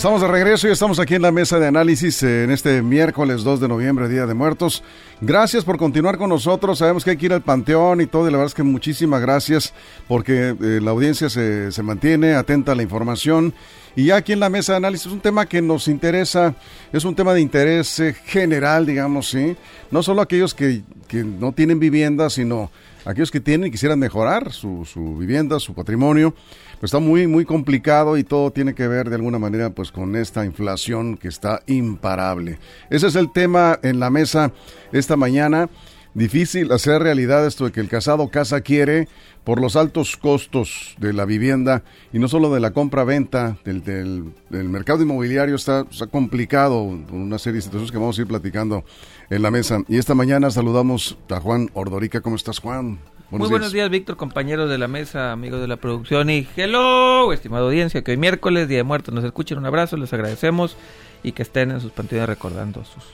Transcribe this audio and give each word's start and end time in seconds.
Estamos 0.00 0.22
de 0.22 0.28
regreso 0.28 0.66
y 0.66 0.70
estamos 0.70 0.98
aquí 0.98 1.16
en 1.16 1.20
la 1.20 1.30
mesa 1.30 1.58
de 1.58 1.66
análisis 1.66 2.22
eh, 2.22 2.44
en 2.44 2.50
este 2.50 2.80
miércoles 2.80 3.44
2 3.44 3.60
de 3.60 3.68
noviembre, 3.68 4.08
Día 4.08 4.24
de 4.24 4.32
Muertos. 4.32 4.82
Gracias 5.20 5.62
por 5.62 5.76
continuar 5.76 6.16
con 6.16 6.30
nosotros. 6.30 6.78
Sabemos 6.78 7.04
que 7.04 7.10
hay 7.10 7.16
que 7.18 7.26
ir 7.26 7.34
al 7.34 7.42
panteón 7.42 8.00
y 8.00 8.06
todo, 8.06 8.26
y 8.26 8.30
la 8.30 8.38
verdad 8.38 8.46
es 8.46 8.54
que 8.54 8.62
muchísimas 8.62 9.20
gracias 9.20 9.74
porque 10.08 10.56
eh, 10.58 10.80
la 10.82 10.92
audiencia 10.92 11.28
se, 11.28 11.70
se 11.70 11.82
mantiene 11.82 12.32
atenta 12.32 12.72
a 12.72 12.76
la 12.76 12.82
información. 12.82 13.52
Y 13.94 14.06
ya 14.06 14.16
aquí 14.16 14.32
en 14.32 14.40
la 14.40 14.48
mesa 14.48 14.72
de 14.72 14.78
análisis 14.78 15.04
es 15.04 15.12
un 15.12 15.20
tema 15.20 15.44
que 15.44 15.60
nos 15.60 15.86
interesa, 15.86 16.54
es 16.94 17.04
un 17.04 17.14
tema 17.14 17.34
de 17.34 17.42
interés 17.42 18.00
eh, 18.00 18.14
general, 18.24 18.86
digamos, 18.86 19.28
¿sí? 19.28 19.54
No 19.90 20.02
solo 20.02 20.22
aquellos 20.22 20.54
que, 20.54 20.80
que 21.08 21.24
no 21.24 21.52
tienen 21.52 21.78
vivienda, 21.78 22.30
sino 22.30 22.70
aquellos 23.04 23.30
que 23.30 23.40
tienen 23.40 23.68
y 23.68 23.70
quisieran 23.70 23.98
mejorar 23.98 24.50
su, 24.50 24.86
su 24.86 25.16
vivienda, 25.16 25.60
su 25.60 25.74
patrimonio 25.74 26.34
está 26.82 26.98
muy, 26.98 27.26
muy 27.26 27.44
complicado 27.44 28.16
y 28.16 28.24
todo 28.24 28.50
tiene 28.50 28.74
que 28.74 28.88
ver 28.88 29.10
de 29.10 29.16
alguna 29.16 29.38
manera 29.38 29.70
pues 29.70 29.92
con 29.92 30.16
esta 30.16 30.44
inflación 30.44 31.16
que 31.16 31.28
está 31.28 31.62
imparable. 31.66 32.58
Ese 32.88 33.06
es 33.06 33.16
el 33.16 33.32
tema 33.32 33.78
en 33.82 34.00
la 34.00 34.10
mesa 34.10 34.52
esta 34.92 35.16
mañana. 35.16 35.68
Difícil 36.12 36.72
hacer 36.72 37.02
realidad 37.02 37.46
esto 37.46 37.66
de 37.66 37.72
que 37.72 37.80
el 37.80 37.88
casado 37.88 38.30
casa 38.30 38.62
quiere 38.62 39.06
por 39.44 39.60
los 39.60 39.76
altos 39.76 40.16
costos 40.16 40.96
de 40.98 41.12
la 41.12 41.24
vivienda 41.24 41.84
y 42.12 42.18
no 42.18 42.28
solo 42.28 42.52
de 42.52 42.60
la 42.60 42.72
compra-venta, 42.72 43.58
del, 43.64 43.84
del, 43.84 44.68
mercado 44.68 45.02
inmobiliario 45.02 45.54
está, 45.54 45.86
está 45.88 46.08
complicado 46.08 46.98
por 47.06 47.14
una 47.14 47.38
serie 47.38 47.56
de 47.56 47.62
situaciones 47.62 47.92
que 47.92 47.98
vamos 47.98 48.18
a 48.18 48.22
ir 48.22 48.26
platicando 48.26 48.84
en 49.30 49.42
la 49.42 49.52
mesa. 49.52 49.82
Y 49.86 49.98
esta 49.98 50.14
mañana 50.14 50.50
saludamos 50.50 51.16
a 51.28 51.40
Juan 51.40 51.70
Ordorica. 51.74 52.20
¿Cómo 52.20 52.36
estás, 52.36 52.58
Juan? 52.58 52.98
Buenos 53.30 53.48
Muy 53.48 53.58
buenos 53.58 53.72
días, 53.72 53.88
Víctor, 53.90 54.16
compañeros 54.16 54.68
de 54.68 54.76
la 54.76 54.88
mesa, 54.88 55.30
amigos 55.30 55.60
de 55.60 55.68
la 55.68 55.76
producción 55.76 56.28
y 56.30 56.48
hello, 56.56 57.32
estimada 57.32 57.64
audiencia, 57.64 58.02
que 58.02 58.10
hoy 58.10 58.16
miércoles, 58.16 58.66
Día 58.66 58.78
de 58.78 58.82
Muertos, 58.82 59.14
nos 59.14 59.22
escuchen. 59.22 59.56
Un 59.56 59.66
abrazo, 59.66 59.96
les 59.96 60.12
agradecemos 60.12 60.76
y 61.22 61.30
que 61.30 61.42
estén 61.42 61.70
en 61.70 61.80
sus 61.80 61.92
pantallas 61.92 62.28
recordando 62.28 62.80
a 62.80 62.84
sus 62.84 63.04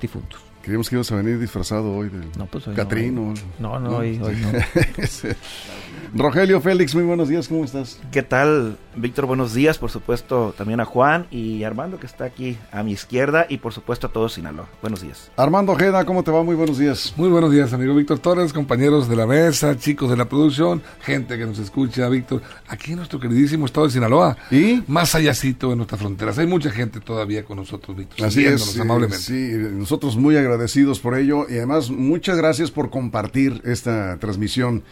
difuntos. 0.00 0.40
Creíamos 0.64 0.88
que 0.88 0.96
ibas 0.96 1.12
a 1.12 1.16
venir 1.16 1.38
disfrazado 1.38 1.94
hoy 1.94 2.08
de 2.08 2.20
no, 2.38 2.46
pues 2.46 2.64
Catrino. 2.74 3.34
No, 3.58 3.78
no, 3.78 3.98
Hoy, 3.98 4.18
hoy 4.22 4.34
no. 4.36 4.50
Rogelio 6.16 6.60
Félix, 6.60 6.94
muy 6.94 7.04
buenos 7.04 7.28
días, 7.28 7.48
¿cómo 7.48 7.64
estás? 7.64 8.00
¿Qué 8.12 8.22
tal, 8.22 8.78
Víctor? 8.96 9.26
Buenos 9.26 9.52
días, 9.52 9.78
por 9.78 9.90
supuesto, 9.90 10.54
también 10.56 10.80
a 10.80 10.84
Juan 10.84 11.26
y 11.30 11.64
Armando, 11.64 11.98
que 11.98 12.06
está 12.06 12.24
aquí 12.24 12.56
a 12.72 12.82
mi 12.82 12.92
izquierda, 12.92 13.46
y 13.48 13.58
por 13.58 13.72
supuesto 13.74 14.06
a 14.06 14.12
todos 14.12 14.34
Sinaloa. 14.34 14.68
Buenos 14.80 15.02
días. 15.02 15.30
Armando 15.36 15.72
Ojeda, 15.72 16.04
¿cómo 16.06 16.22
te 16.22 16.30
va? 16.30 16.42
Muy 16.42 16.54
buenos 16.54 16.78
días. 16.78 17.12
Muy 17.16 17.28
buenos 17.28 17.50
días, 17.52 17.72
amigo 17.72 17.94
Víctor 17.94 18.20
Torres, 18.20 18.52
compañeros 18.52 19.08
de 19.08 19.16
la 19.16 19.26
mesa, 19.26 19.76
chicos 19.76 20.08
de 20.08 20.16
la 20.16 20.28
producción, 20.28 20.82
gente 21.02 21.36
que 21.36 21.44
nos 21.44 21.58
escucha, 21.58 22.08
Víctor, 22.08 22.40
aquí 22.68 22.92
en 22.92 22.98
nuestro 22.98 23.18
queridísimo 23.18 23.66
estado 23.66 23.86
de 23.86 23.92
Sinaloa. 23.92 24.36
¿Y? 24.50 24.82
Más 24.86 25.14
allácito 25.16 25.70
de 25.70 25.76
nuestras 25.76 26.00
fronteras. 26.00 26.38
Hay 26.38 26.46
mucha 26.46 26.70
gente 26.70 27.00
todavía 27.00 27.44
con 27.44 27.56
nosotros, 27.56 27.96
Víctor. 27.96 28.24
Así 28.24 28.46
es. 28.46 28.78
amablemente. 28.78 29.18
Sí, 29.18 29.50
nosotros 29.72 30.16
muy 30.16 30.36
agradecidos 30.36 30.53
por 31.00 31.18
ello 31.18 31.46
y 31.48 31.56
además 31.56 31.90
muchas 31.90 32.36
gracias 32.36 32.70
por 32.70 32.90
compartir 32.90 33.60
esta 33.64 34.16
transmisión 34.18 34.82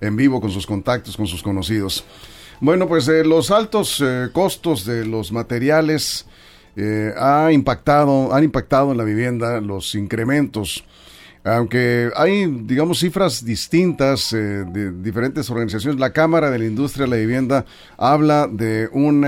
en 0.00 0.16
vivo 0.16 0.40
con 0.40 0.50
sus 0.50 0.66
contactos, 0.66 1.16
con 1.16 1.26
sus 1.26 1.42
conocidos. 1.42 2.04
Bueno, 2.60 2.88
pues 2.88 3.06
eh, 3.06 3.24
los 3.24 3.50
altos 3.52 4.02
eh, 4.04 4.28
costos 4.32 4.84
de 4.84 5.04
los 5.04 5.30
materiales 5.30 6.26
eh, 6.76 7.12
ha 7.16 7.52
impactado, 7.52 8.34
han 8.34 8.42
impactado 8.42 8.90
en 8.90 8.98
la 8.98 9.04
vivienda 9.04 9.60
los 9.60 9.94
incrementos. 9.94 10.84
Aunque 11.44 12.10
hay, 12.16 12.46
digamos, 12.46 12.98
cifras 12.98 13.44
distintas 13.44 14.32
de 14.32 14.92
diferentes 15.00 15.48
organizaciones, 15.48 15.98
la 15.98 16.12
Cámara 16.12 16.50
de 16.50 16.58
la 16.58 16.66
Industria 16.66 17.04
de 17.06 17.10
la 17.10 17.16
Vivienda 17.16 17.64
habla 17.96 18.48
de 18.48 18.88
un 18.92 19.24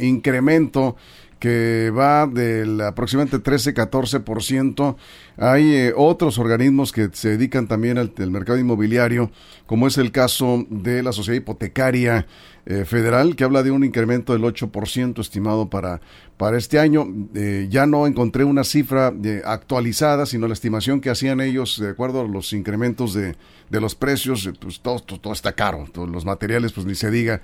incremento 0.00 0.96
que 1.40 1.90
va 1.90 2.26
del 2.26 2.80
aproximadamente 2.82 3.38
13-14%. 3.38 4.96
Hay 5.38 5.74
eh, 5.74 5.92
otros 5.96 6.38
organismos 6.38 6.92
que 6.92 7.08
se 7.12 7.30
dedican 7.30 7.66
también 7.66 7.96
al, 7.96 8.12
mercado 8.30 8.58
inmobiliario, 8.58 9.30
como 9.66 9.86
es 9.86 9.96
el 9.96 10.12
caso 10.12 10.66
de 10.68 11.02
la 11.02 11.12
Sociedad 11.12 11.38
Hipotecaria 11.38 12.26
eh, 12.66 12.84
Federal, 12.84 13.34
que 13.36 13.44
habla 13.44 13.62
de 13.62 13.70
un 13.70 13.84
incremento 13.84 14.34
del 14.34 14.42
8% 14.42 15.18
estimado 15.18 15.70
para, 15.70 16.02
para 16.36 16.58
este 16.58 16.78
año. 16.78 17.08
Eh, 17.34 17.68
ya 17.70 17.86
no 17.86 18.06
encontré 18.06 18.44
una 18.44 18.62
cifra 18.62 19.12
actualizada, 19.46 20.26
sino 20.26 20.46
la 20.46 20.52
estimación 20.52 21.00
que 21.00 21.08
hacían 21.08 21.40
ellos 21.40 21.80
de 21.80 21.88
acuerdo 21.88 22.20
a 22.20 22.28
los 22.28 22.52
incrementos 22.52 23.14
de, 23.14 23.34
de 23.70 23.80
los 23.80 23.94
precios, 23.94 24.50
pues 24.60 24.80
todo, 24.80 25.00
todo, 25.00 25.18
todo 25.18 25.32
está 25.32 25.54
caro, 25.54 25.86
todos 25.90 26.08
los 26.10 26.26
materiales, 26.26 26.72
pues 26.72 26.86
ni 26.86 26.94
se 26.94 27.10
diga 27.10 27.40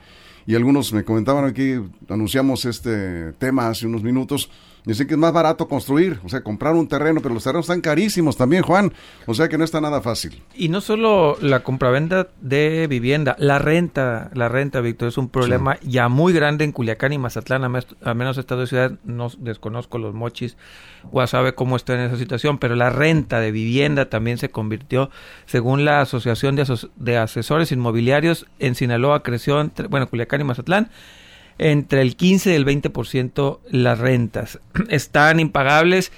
y 0.46 0.54
algunos 0.54 0.92
me 0.92 1.04
comentaban 1.04 1.44
aquí, 1.44 1.74
anunciamos 2.08 2.64
este 2.64 3.32
tema 3.32 3.68
hace 3.68 3.86
unos 3.86 4.02
minutos, 4.02 4.48
Dicen 4.86 5.08
que 5.08 5.14
es 5.14 5.18
más 5.18 5.32
barato 5.32 5.66
construir, 5.66 6.20
o 6.24 6.28
sea, 6.28 6.42
comprar 6.42 6.74
un 6.74 6.86
terreno, 6.86 7.20
pero 7.20 7.34
los 7.34 7.42
terrenos 7.42 7.64
están 7.64 7.80
carísimos 7.80 8.36
también, 8.36 8.62
Juan. 8.62 8.92
O 9.26 9.34
sea 9.34 9.48
que 9.48 9.58
no 9.58 9.64
está 9.64 9.80
nada 9.80 10.00
fácil. 10.00 10.40
Y 10.54 10.68
no 10.68 10.80
solo 10.80 11.36
la 11.40 11.64
compraventa 11.64 12.28
de 12.40 12.86
vivienda, 12.86 13.34
la 13.40 13.58
renta, 13.58 14.30
la 14.32 14.48
renta, 14.48 14.80
Víctor, 14.80 15.08
es 15.08 15.18
un 15.18 15.28
problema 15.28 15.76
ya 15.82 16.08
muy 16.08 16.32
grande 16.32 16.64
en 16.64 16.70
Culiacán 16.70 17.12
y 17.12 17.18
Mazatlán, 17.18 17.64
a, 17.64 18.14
menos 18.14 18.38
estas 18.38 18.58
dos 18.58 18.68
ciudades, 18.68 18.96
no 19.02 19.28
desconozco 19.38 19.98
los 19.98 20.14
mochis, 20.14 20.56
o 21.10 21.26
sabe 21.26 21.56
cómo 21.56 21.74
está 21.74 21.94
en 21.94 22.02
esa 22.02 22.16
situación, 22.16 22.58
pero 22.58 22.76
la 22.76 22.88
renta 22.88 23.40
de 23.40 23.50
vivienda 23.50 24.08
también 24.08 24.38
se 24.38 24.50
convirtió, 24.50 25.10
según 25.46 25.84
la 25.84 26.00
Asociación 26.00 26.54
de, 26.54 26.64
de 26.94 27.18
Asesores 27.18 27.72
Inmobiliarios, 27.72 28.46
en 28.60 28.76
Sinaloa 28.76 29.24
creció, 29.24 29.60
entre, 29.60 29.88
bueno, 29.88 30.08
Culiacán 30.08 30.42
y 30.42 30.44
Mazatlán, 30.44 30.90
entre 31.58 32.02
el 32.02 32.16
15 32.16 32.52
y 32.52 32.54
el 32.54 32.66
20% 32.66 33.60
las 33.70 33.98
rentas. 33.98 34.60
Están 34.88 35.40
impagables. 35.40 36.12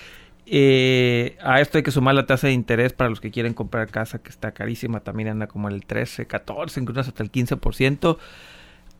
Eh, 0.46 1.36
a 1.42 1.60
esto 1.60 1.76
hay 1.78 1.84
que 1.84 1.90
sumar 1.90 2.14
la 2.14 2.26
tasa 2.26 2.46
de 2.46 2.54
interés 2.54 2.92
para 2.92 3.10
los 3.10 3.20
que 3.20 3.30
quieren 3.30 3.52
comprar 3.52 3.88
casa, 3.88 4.18
que 4.18 4.30
está 4.30 4.52
carísima, 4.52 5.00
también 5.00 5.28
anda 5.28 5.46
como 5.46 5.68
el 5.68 5.84
13, 5.84 6.26
14, 6.26 6.80
incluso 6.80 7.00
hasta 7.00 7.22
el 7.22 7.30
15%. 7.30 8.16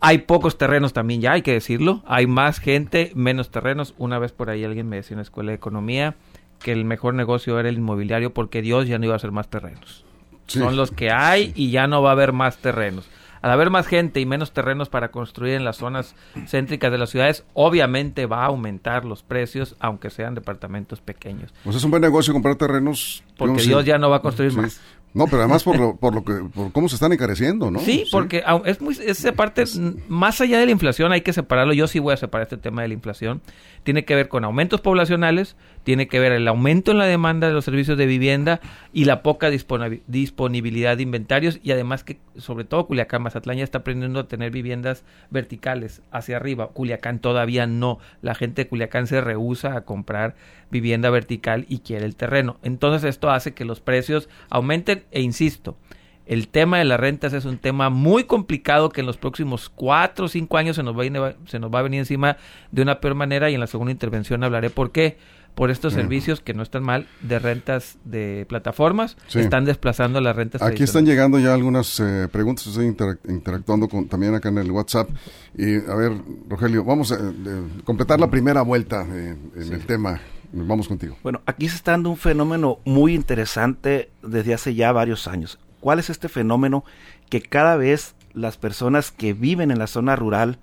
Hay 0.01 0.19
pocos 0.19 0.59
terrenos 0.59 0.93
también 0.93 1.23
ya, 1.23 1.33
hay 1.33 1.43
que 1.43 1.55
decirlo. 1.55 2.03
Hay 2.07 2.27
más 2.27 2.61
gente, 2.61 3.13
menos 3.15 3.51
terrenos. 3.51 3.95
Una 3.99 4.19
vez 4.19 4.33
por 4.33 4.51
ahí 4.51 4.63
alguien 4.63 4.89
me 4.89 4.97
decía 4.97 5.15
en 5.15 5.19
la 5.19 5.23
escuela 5.23 5.51
de 5.51 5.57
economía 5.57 6.17
que 6.63 6.73
el 6.73 6.85
mejor 6.85 7.15
negocio 7.15 7.59
era 7.59 7.69
el 7.69 7.79
inmobiliario 7.79 8.35
porque 8.35 8.63
Dios 8.63 8.87
ya 8.87 8.99
no 8.99 9.07
iba 9.07 9.15
a 9.15 9.17
hacer 9.17 9.33
más 9.33 9.49
terrenos. 9.49 10.05
Son 10.47 10.77
los 10.77 10.91
que 10.91 11.11
hay 11.11 11.53
y 11.57 11.71
ya 11.71 11.87
no 11.87 12.03
va 12.03 12.11
a 12.11 12.13
haber 12.13 12.33
más 12.33 12.59
terrenos 12.59 13.09
al 13.43 13.51
haber 13.51 13.71
más 13.71 13.87
gente 13.87 14.21
y 14.21 14.27
menos 14.27 14.53
terrenos 14.53 14.89
para 14.89 15.11
construir 15.11 15.55
en 15.55 15.65
las 15.65 15.77
zonas 15.77 16.15
céntricas 16.47 16.91
de 16.91 16.99
las 16.99 17.11
ciudades, 17.11 17.45
obviamente 17.55 18.27
va 18.27 18.43
a 18.43 18.47
aumentar 18.47 19.05
los 19.05 19.23
precios, 19.23 19.77
aunque 19.81 20.11
sean 20.11 20.35
departamentos 20.35 21.01
pequeños. 21.01 21.53
Pues 21.65 21.77
es 21.77 21.85
un 21.85 21.91
buen 21.91 22.03
negocio 22.03 22.33
comprar 22.33 22.57
terrenos. 22.57 23.23
Porque 23.37 23.63
Dios 23.63 23.85
ya 23.85 23.99
no 23.99 24.11
va 24.11 24.17
a 24.17 24.23
construir 24.23 24.53
más. 24.55 24.81
No, 25.15 25.27
pero 25.27 25.39
además 25.39 25.65
por 25.65 25.79
lo, 25.79 25.97
por 26.01 26.15
lo 26.15 26.25
que, 26.25 26.33
por 26.55 26.73
cómo 26.73 26.89
se 26.89 26.97
están 26.97 27.13
encareciendo, 27.13 27.71
¿no? 27.71 27.81
Sí, 27.81 28.05
porque 28.11 28.43
es 28.65 28.81
muy, 28.81 28.97
esa 29.05 29.33
parte, 29.33 29.65
más 30.09 30.41
allá 30.41 30.59
de 30.59 30.67
la 30.67 30.73
inflación 30.73 31.13
hay 31.13 31.23
que 31.23 31.33
separarlo, 31.33 31.73
yo 31.73 31.87
sí 31.87 31.99
voy 31.99 32.15
a 32.15 32.17
separar 32.17 32.45
este 32.45 32.57
tema 32.57 32.83
de 32.83 32.89
la 32.89 32.95
inflación, 32.95 33.41
tiene 33.85 34.05
que 34.05 34.15
ver 34.15 34.29
con 34.29 34.45
aumentos 34.45 34.81
poblacionales, 34.81 35.57
tiene 35.89 36.07
que 36.07 36.21
ver 36.21 36.33
el 36.33 36.47
aumento 36.47 36.91
en 36.91 36.99
la 36.99 37.07
demanda 37.07 37.47
de 37.47 37.55
los 37.55 37.65
servicios 37.65 37.97
de 37.97 38.05
vivienda 38.05 38.61
y 38.93 39.07
la 39.07 39.23
poca 39.23 39.49
disponibilidad 39.49 40.99
de 40.99 41.03
inventarios 41.03 41.61
y 41.63 41.71
además 41.71 42.05
que 42.05 42.19
sobre 42.37 42.65
todo 42.65 42.87
Culiacán, 42.87 43.23
Mazatlán 43.23 43.57
ya 43.57 43.65
está 43.65 43.79
aprendiendo 43.79 44.21
a 44.21 44.29
tener 44.29 44.51
viviendas 44.51 45.03
verticales 45.31 46.03
hacia 46.11 46.37
arriba, 46.37 46.69
Culiacán 46.75 47.21
todavía 47.21 47.67
no, 47.67 48.01
la 48.21 48.35
gente 48.35 48.65
de 48.65 48.69
Culiacán 48.69 49.07
se 49.07 49.23
rehúsa 49.23 49.75
a 49.77 49.87
comprar 49.87 50.35
vivienda 50.71 51.09
vertical 51.09 51.65
y 51.71 51.79
quiere 51.79 52.05
el 52.05 52.17
terreno, 52.17 52.59
entonces 52.63 53.09
esto 53.09 53.31
hace 53.31 53.55
que 53.55 53.65
los 53.65 53.81
precios 53.81 54.29
aumenten 54.51 55.05
e 55.11 55.23
insisto, 55.23 55.79
el 56.27 56.49
tema 56.49 56.77
de 56.77 56.85
las 56.85 57.01
rentas 57.01 57.33
es 57.33 57.47
un 57.47 57.57
tema 57.57 57.89
muy 57.89 58.25
complicado 58.25 58.91
que 58.91 59.01
en 59.01 59.07
los 59.07 59.17
próximos 59.17 59.71
cuatro 59.71 60.27
o 60.27 60.29
cinco 60.29 60.59
años 60.59 60.77
se 60.77 60.83
nos, 60.83 60.95
va 60.95 61.05
a, 61.05 61.35
se 61.47 61.59
nos 61.59 61.75
va 61.75 61.79
a 61.79 61.83
venir 61.83 62.01
encima 62.01 62.37
de 62.71 62.83
una 62.83 63.01
peor 63.01 63.15
manera 63.15 63.49
y 63.49 63.55
en 63.55 63.61
la 63.61 63.67
segunda 63.67 63.91
intervención 63.91 64.45
hablaré 64.45 64.69
por 64.69 64.93
qué. 64.93 65.17
Por 65.59 65.71
estos 65.73 65.93
servicios 65.93 66.41
que 66.41 66.55
no 66.55 66.63
están 66.63 66.85
mal 66.85 67.09
de 67.21 67.41
rentas 67.41 67.99
de 68.05 68.47
plataformas, 68.49 69.17
están 69.35 69.65
desplazando 69.65 70.21
las 70.21 70.37
rentas. 70.37 70.63
Aquí 70.63 70.85
están 70.85 71.05
llegando 71.05 71.41
ya 71.41 71.53
algunas 71.53 71.99
eh, 71.99 72.29
preguntas, 72.31 72.69
estoy 72.69 72.87
interactuando 72.87 73.89
con, 73.89 74.09
también 74.09 74.37
acá 74.37 74.51
en 74.51 74.59
el 74.59 74.71
WhatsApp. 74.71 75.11
Y 75.57 75.75
a 75.77 75.95
ver, 75.97 76.13
Rogelio, 76.49 76.85
vamos 76.85 77.11
a 77.11 77.17
eh, 77.17 77.63
completar 77.85 78.21
la 78.21 78.31
primera 78.31 78.63
vuelta 78.63 79.05
eh, 79.11 79.37
en 79.57 79.73
el 79.73 79.85
tema 79.85 80.21
Vamos 80.53 80.89
contigo. 80.89 81.17
Bueno, 81.23 81.43
aquí 81.45 81.69
se 81.69 81.77
está 81.77 81.91
dando 81.91 82.11
un 82.11 82.17
fenómeno 82.17 82.79
muy 82.85 83.15
interesante 83.15 84.11
desde 84.23 84.55
hace 84.55 84.75
ya 84.75 84.93
varios 84.93 85.29
años. 85.29 85.59
¿Cuál 85.81 85.99
es 85.99 86.09
este 86.09 86.29
fenómeno? 86.29 86.85
Que 87.29 87.43
cada 87.43 87.77
vez 87.77 88.15
las 88.33 88.57
personas 88.57 89.11
que 89.11 89.35
viven 89.35 89.71
en 89.71 89.79
la 89.79 89.87
zona 89.87 90.17
rural 90.17 90.59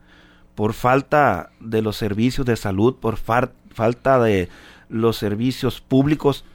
por 0.56 0.74
falta 0.74 1.52
de 1.60 1.82
los 1.82 1.98
servicios 1.98 2.48
de 2.48 2.56
salud, 2.56 2.96
por 2.96 3.18
falta 3.18 4.20
de 4.20 4.50
los 4.90 5.18
servicios 5.18 5.82
públicos 5.82 6.46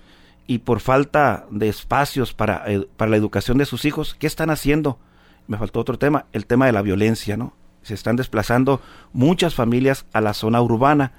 y 0.47 0.59
por 0.59 0.81
falta 0.81 1.47
de 1.51 1.69
espacios 1.69 2.35
para, 2.35 2.65
eh, 2.67 2.89
para 2.97 3.11
la 3.11 3.17
educación 3.17 3.59
de 3.59 3.67
sus 3.67 3.85
hijos, 3.85 4.17
¿qué 4.19 4.27
están 4.27 4.51
haciendo? 4.51 4.99
Me 5.47 5.57
faltó 5.57 5.81
otro 5.81 5.99
tema, 5.99 6.27
el 6.33 6.47
tema 6.47 6.67
de 6.67 6.73
la 6.73 6.83
violencia, 6.83 7.37
¿no? 7.37 7.55
Se 7.83 7.95
están 7.95 8.17
desplazando 8.17 8.81
muchas 9.13 9.55
familias 9.55 10.07
a 10.13 10.21
la 10.21 10.35
zona 10.35 10.61
urbana. 10.61 11.13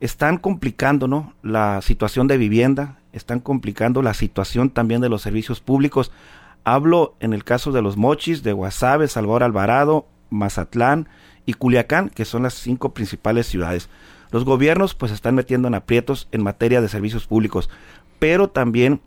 Están 0.00 0.36
complicando, 0.38 1.08
¿no? 1.08 1.34
La 1.42 1.80
situación 1.80 2.26
de 2.26 2.36
vivienda, 2.36 2.98
están 3.12 3.40
complicando 3.40 4.02
la 4.02 4.14
situación 4.14 4.70
también 4.70 5.00
de 5.00 5.08
los 5.08 5.22
servicios 5.22 5.60
públicos. 5.60 6.12
Hablo 6.64 7.16
en 7.20 7.32
el 7.32 7.44
caso 7.44 7.72
de 7.72 7.82
los 7.82 7.96
Mochis, 7.96 8.42
de 8.42 8.52
Guasave, 8.52 9.08
Salvador 9.08 9.42
Alvarado, 9.42 10.06
Mazatlán 10.28 11.08
y 11.46 11.54
Culiacán, 11.54 12.10
que 12.10 12.24
son 12.24 12.42
las 12.42 12.54
cinco 12.54 12.92
principales 12.92 13.46
ciudades. 13.46 13.88
Los 14.36 14.44
gobiernos 14.44 14.94
pues 14.94 15.12
están 15.12 15.34
metiendo 15.34 15.66
en 15.66 15.74
aprietos 15.74 16.28
en 16.30 16.42
materia 16.42 16.82
de 16.82 16.90
servicios 16.90 17.26
públicos, 17.26 17.70
pero 18.18 18.50
también 18.50 19.00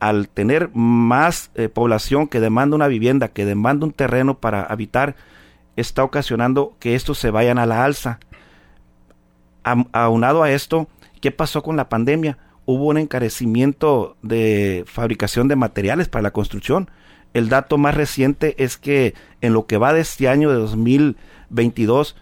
al 0.00 0.28
tener 0.28 0.68
más 0.74 1.50
eh, 1.54 1.70
población 1.70 2.28
que 2.28 2.40
demanda 2.40 2.76
una 2.76 2.86
vivienda, 2.86 3.28
que 3.28 3.46
demanda 3.46 3.86
un 3.86 3.94
terreno 3.94 4.38
para 4.38 4.64
habitar, 4.64 5.16
está 5.76 6.04
ocasionando 6.04 6.76
que 6.78 6.94
estos 6.94 7.16
se 7.16 7.30
vayan 7.30 7.56
a 7.56 7.64
la 7.64 7.86
alza. 7.86 8.20
aunado 9.64 10.42
a 10.42 10.50
esto, 10.50 10.88
¿qué 11.22 11.30
pasó 11.30 11.62
con 11.62 11.78
la 11.78 11.88
pandemia? 11.88 12.36
Hubo 12.66 12.88
un 12.88 12.98
encarecimiento 12.98 14.18
de 14.20 14.84
fabricación 14.86 15.48
de 15.48 15.56
materiales 15.56 16.08
para 16.08 16.20
la 16.20 16.32
construcción. 16.32 16.90
El 17.32 17.48
dato 17.48 17.78
más 17.78 17.94
reciente 17.94 18.62
es 18.62 18.76
que 18.76 19.14
en 19.40 19.54
lo 19.54 19.66
que 19.66 19.78
va 19.78 19.94
de 19.94 20.02
este 20.02 20.28
año 20.28 20.50
de 20.50 20.56
2022, 20.56 22.14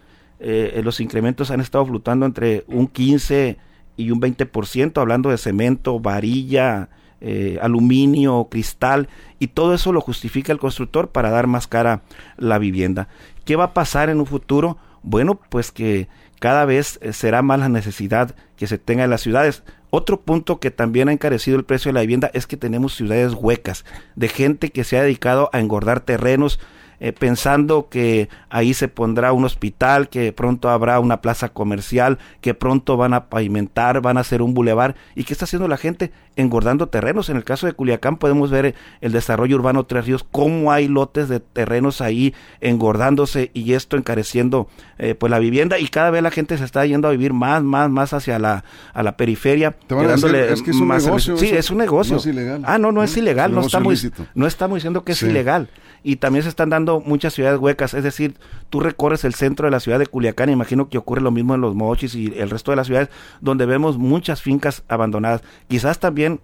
eh, 0.46 0.82
los 0.84 1.00
incrementos 1.00 1.50
han 1.50 1.60
estado 1.60 1.86
flotando 1.86 2.26
entre 2.26 2.64
un 2.66 2.86
15 2.86 3.56
y 3.96 4.10
un 4.10 4.20
20%, 4.20 5.00
hablando 5.00 5.30
de 5.30 5.38
cemento, 5.38 6.00
varilla, 6.00 6.90
eh, 7.20 7.58
aluminio, 7.62 8.48
cristal, 8.50 9.08
y 9.38 9.46
todo 9.46 9.72
eso 9.72 9.92
lo 9.92 10.02
justifica 10.02 10.52
el 10.52 10.58
constructor 10.58 11.08
para 11.08 11.30
dar 11.30 11.46
más 11.46 11.66
cara 11.66 12.02
la 12.36 12.58
vivienda. 12.58 13.08
¿Qué 13.46 13.56
va 13.56 13.64
a 13.64 13.74
pasar 13.74 14.10
en 14.10 14.20
un 14.20 14.26
futuro? 14.26 14.76
Bueno, 15.02 15.40
pues 15.48 15.72
que 15.72 16.08
cada 16.40 16.66
vez 16.66 16.98
eh, 17.00 17.14
será 17.14 17.40
más 17.40 17.60
la 17.60 17.70
necesidad 17.70 18.34
que 18.56 18.66
se 18.66 18.76
tenga 18.76 19.04
en 19.04 19.10
las 19.10 19.22
ciudades. 19.22 19.62
Otro 19.88 20.20
punto 20.20 20.60
que 20.60 20.70
también 20.70 21.08
ha 21.08 21.12
encarecido 21.12 21.56
el 21.56 21.64
precio 21.64 21.88
de 21.88 21.94
la 21.94 22.00
vivienda 22.00 22.30
es 22.34 22.46
que 22.46 22.58
tenemos 22.58 22.94
ciudades 22.94 23.32
huecas, 23.32 23.86
de 24.16 24.28
gente 24.28 24.70
que 24.70 24.84
se 24.84 24.98
ha 24.98 25.02
dedicado 25.02 25.48
a 25.52 25.60
engordar 25.60 26.00
terrenos, 26.00 26.60
eh, 27.00 27.12
pensando 27.12 27.88
que 27.88 28.28
ahí 28.50 28.74
se 28.74 28.88
pondrá 28.88 29.32
un 29.32 29.44
hospital, 29.44 30.08
que 30.08 30.32
pronto 30.32 30.68
habrá 30.70 31.00
una 31.00 31.20
plaza 31.20 31.50
comercial, 31.50 32.18
que 32.40 32.54
pronto 32.54 32.96
van 32.96 33.14
a 33.14 33.26
pavimentar, 33.26 34.00
van 34.00 34.16
a 34.16 34.20
hacer 34.20 34.42
un 34.42 34.54
bulevar. 34.54 34.94
¿Y 35.14 35.24
qué 35.24 35.32
está 35.32 35.44
haciendo 35.44 35.68
la 35.68 35.76
gente? 35.76 36.12
Engordando 36.36 36.88
terrenos. 36.88 37.28
En 37.28 37.36
el 37.36 37.44
caso 37.44 37.66
de 37.66 37.72
Culiacán 37.72 38.16
podemos 38.16 38.50
ver 38.50 38.74
el 39.00 39.12
desarrollo 39.12 39.56
urbano 39.56 39.84
Tres 39.84 40.06
Ríos, 40.06 40.24
cómo 40.30 40.72
hay 40.72 40.88
lotes 40.88 41.28
de 41.28 41.40
terrenos 41.40 42.00
ahí 42.00 42.34
engordándose 42.60 43.50
y 43.54 43.72
esto 43.72 43.96
encareciendo 43.96 44.68
eh, 44.98 45.14
pues 45.14 45.30
la 45.30 45.38
vivienda 45.38 45.78
y 45.78 45.88
cada 45.88 46.10
vez 46.10 46.22
la 46.22 46.30
gente 46.30 46.58
se 46.58 46.64
está 46.64 46.84
yendo 46.86 47.08
a 47.08 47.10
vivir 47.10 47.32
más, 47.32 47.62
más, 47.62 47.90
más 47.90 48.12
hacia 48.12 48.38
la, 48.38 48.64
a 48.92 49.02
la 49.02 49.16
periferia. 49.16 49.74
es 49.88 50.62
que 50.62 50.70
es 50.70 50.76
un 50.76 50.88
negocio. 50.88 51.36
Sí, 51.36 51.48
es 51.48 51.70
un 51.70 51.78
negocio. 51.78 52.18
Ah, 52.64 52.78
no, 52.78 52.92
no 52.92 53.02
es 53.02 53.16
ilegal, 53.16 53.52
no, 53.52 53.60
estamos, 53.62 54.10
no 54.34 54.46
estamos 54.46 54.76
diciendo 54.76 55.04
que 55.04 55.12
es 55.12 55.22
ilegal 55.22 55.68
y 56.04 56.16
también 56.16 56.42
se 56.42 56.50
están 56.50 56.70
dando 56.70 56.93
muchas 57.00 57.34
ciudades 57.34 57.58
huecas, 57.58 57.94
es 57.94 58.04
decir, 58.04 58.36
tú 58.70 58.80
recorres 58.80 59.24
el 59.24 59.34
centro 59.34 59.66
de 59.66 59.70
la 59.70 59.80
ciudad 59.80 59.98
de 59.98 60.06
Culiacán, 60.06 60.50
imagino 60.50 60.88
que 60.88 60.98
ocurre 60.98 61.20
lo 61.20 61.30
mismo 61.30 61.54
en 61.54 61.60
los 61.60 61.74
Mochis 61.74 62.14
y 62.14 62.32
el 62.36 62.50
resto 62.50 62.72
de 62.72 62.76
las 62.76 62.86
ciudades 62.86 63.08
donde 63.40 63.66
vemos 63.66 63.98
muchas 63.98 64.42
fincas 64.42 64.82
abandonadas, 64.88 65.42
quizás 65.68 65.98
también 65.98 66.40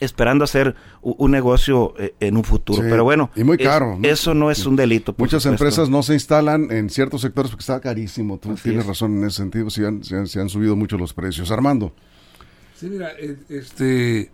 esperando 0.00 0.44
hacer 0.44 0.74
un 1.02 1.30
negocio 1.30 1.94
eh, 1.98 2.14
en 2.20 2.36
un 2.36 2.44
futuro. 2.44 2.82
Pero 2.82 3.04
bueno, 3.04 3.30
y 3.36 3.44
muy 3.44 3.58
caro. 3.58 3.98
eso 4.02 4.34
no 4.34 4.50
es 4.50 4.66
un 4.66 4.76
delito. 4.76 5.14
Muchas 5.18 5.46
empresas 5.46 5.88
no 5.88 6.02
se 6.02 6.14
instalan 6.14 6.70
en 6.70 6.90
ciertos 6.90 7.20
sectores 7.22 7.50
porque 7.50 7.62
está 7.62 7.80
carísimo. 7.80 8.38
Tú 8.38 8.54
tienes 8.54 8.86
razón 8.86 9.18
en 9.18 9.24
ese 9.24 9.38
sentido. 9.38 9.70
Se 9.70 9.86
han, 9.86 10.02
se 10.02 10.40
han, 10.40 10.48
subido 10.48 10.76
mucho 10.76 10.98
los 10.98 11.12
precios. 11.12 11.50
Armando. 11.50 11.92
Sí, 12.74 12.88
mira, 12.88 13.12
eh, 13.18 13.36
este, 13.48 14.30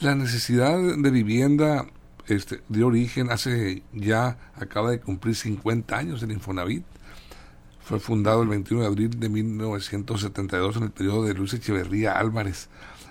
la 0.00 0.14
necesidad 0.14 0.78
de 0.78 1.10
vivienda 1.10 1.86
este, 2.34 2.60
dio 2.68 2.86
origen 2.86 3.30
hace 3.30 3.82
ya, 3.92 4.38
acaba 4.54 4.90
de 4.90 5.00
cumplir 5.00 5.34
50 5.34 5.96
años 5.96 6.22
el 6.22 6.32
Infonavit. 6.32 6.84
Fue 7.82 7.98
fundado 7.98 8.42
el 8.42 8.48
21 8.48 8.82
de 8.82 8.88
abril 8.88 9.10
de 9.18 9.28
1972 9.28 10.76
en 10.76 10.82
el 10.84 10.90
periodo 10.90 11.24
de 11.24 11.34
Luis 11.34 11.52
Echeverría 11.54 12.12
Álvarez. 12.12 12.68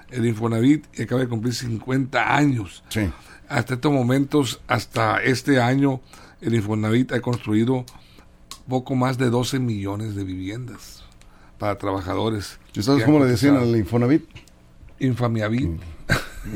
El 0.10 0.25
Infonavit 0.25 0.86
acaba 1.00 1.21
de 1.21 1.27
cumplir 1.27 1.54
50 1.54 2.36
años. 2.36 2.83
Hasta 3.48 3.74
estos 3.74 3.92
momentos, 3.92 4.62
hasta 4.68 5.21
este 5.21 5.62
año, 5.62 6.01
el 6.42 6.56
Infonavit 6.56 7.12
ha 7.12 7.21
construido 7.21 7.86
poco 8.68 8.95
más 8.95 9.18
de 9.18 9.30
12 9.30 9.60
millones 9.60 10.16
de 10.16 10.24
viviendas 10.24 11.04
para 11.57 11.77
trabajadores. 11.77 12.60
¿Y 12.74 12.81
sabes 12.83 13.04
cómo 13.04 13.19
le 13.19 13.25
decían 13.25 13.57
al 13.57 13.75
Infonavit? 13.75 14.24
Infamiavit. 15.00 15.69
Mm. 15.69 15.80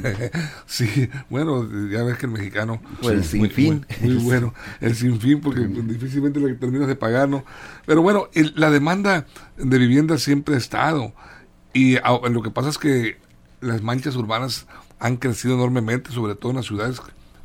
sí, 0.66 1.10
bueno, 1.30 1.68
ya 1.90 2.04
ves 2.04 2.18
que 2.18 2.26
el 2.26 2.32
mexicano. 2.32 2.82
Pues 3.02 3.14
el 3.14 3.24
sinfín. 3.24 3.86
Muy, 4.02 4.16
bueno. 4.16 4.54
El 4.82 4.96
sinfín, 4.96 5.42
porque 5.42 5.62
difícilmente 5.62 6.40
lo 6.40 6.48
que 6.48 6.54
terminas 6.54 6.88
de 6.88 6.96
pagar, 6.96 7.30
¿no? 7.30 7.44
Pero 7.86 8.02
bueno, 8.02 8.30
la 8.56 8.70
demanda 8.72 9.26
de 9.58 9.78
vivienda 9.78 10.18
siempre 10.18 10.56
ha 10.56 10.58
estado. 10.58 11.14
Y 11.74 11.98
lo 11.98 12.42
que 12.42 12.52
pasa 12.52 12.70
es 12.70 12.78
que 12.78 13.18
las 13.62 13.82
manchas 13.82 14.16
urbanas 14.16 14.68
han 15.00 15.18
crecido 15.18 15.56
enormemente, 15.56 16.12
sobre 16.12 16.36
todo 16.36 16.52
en 16.52 16.58
las 16.58 16.66
ciudades 16.66 17.02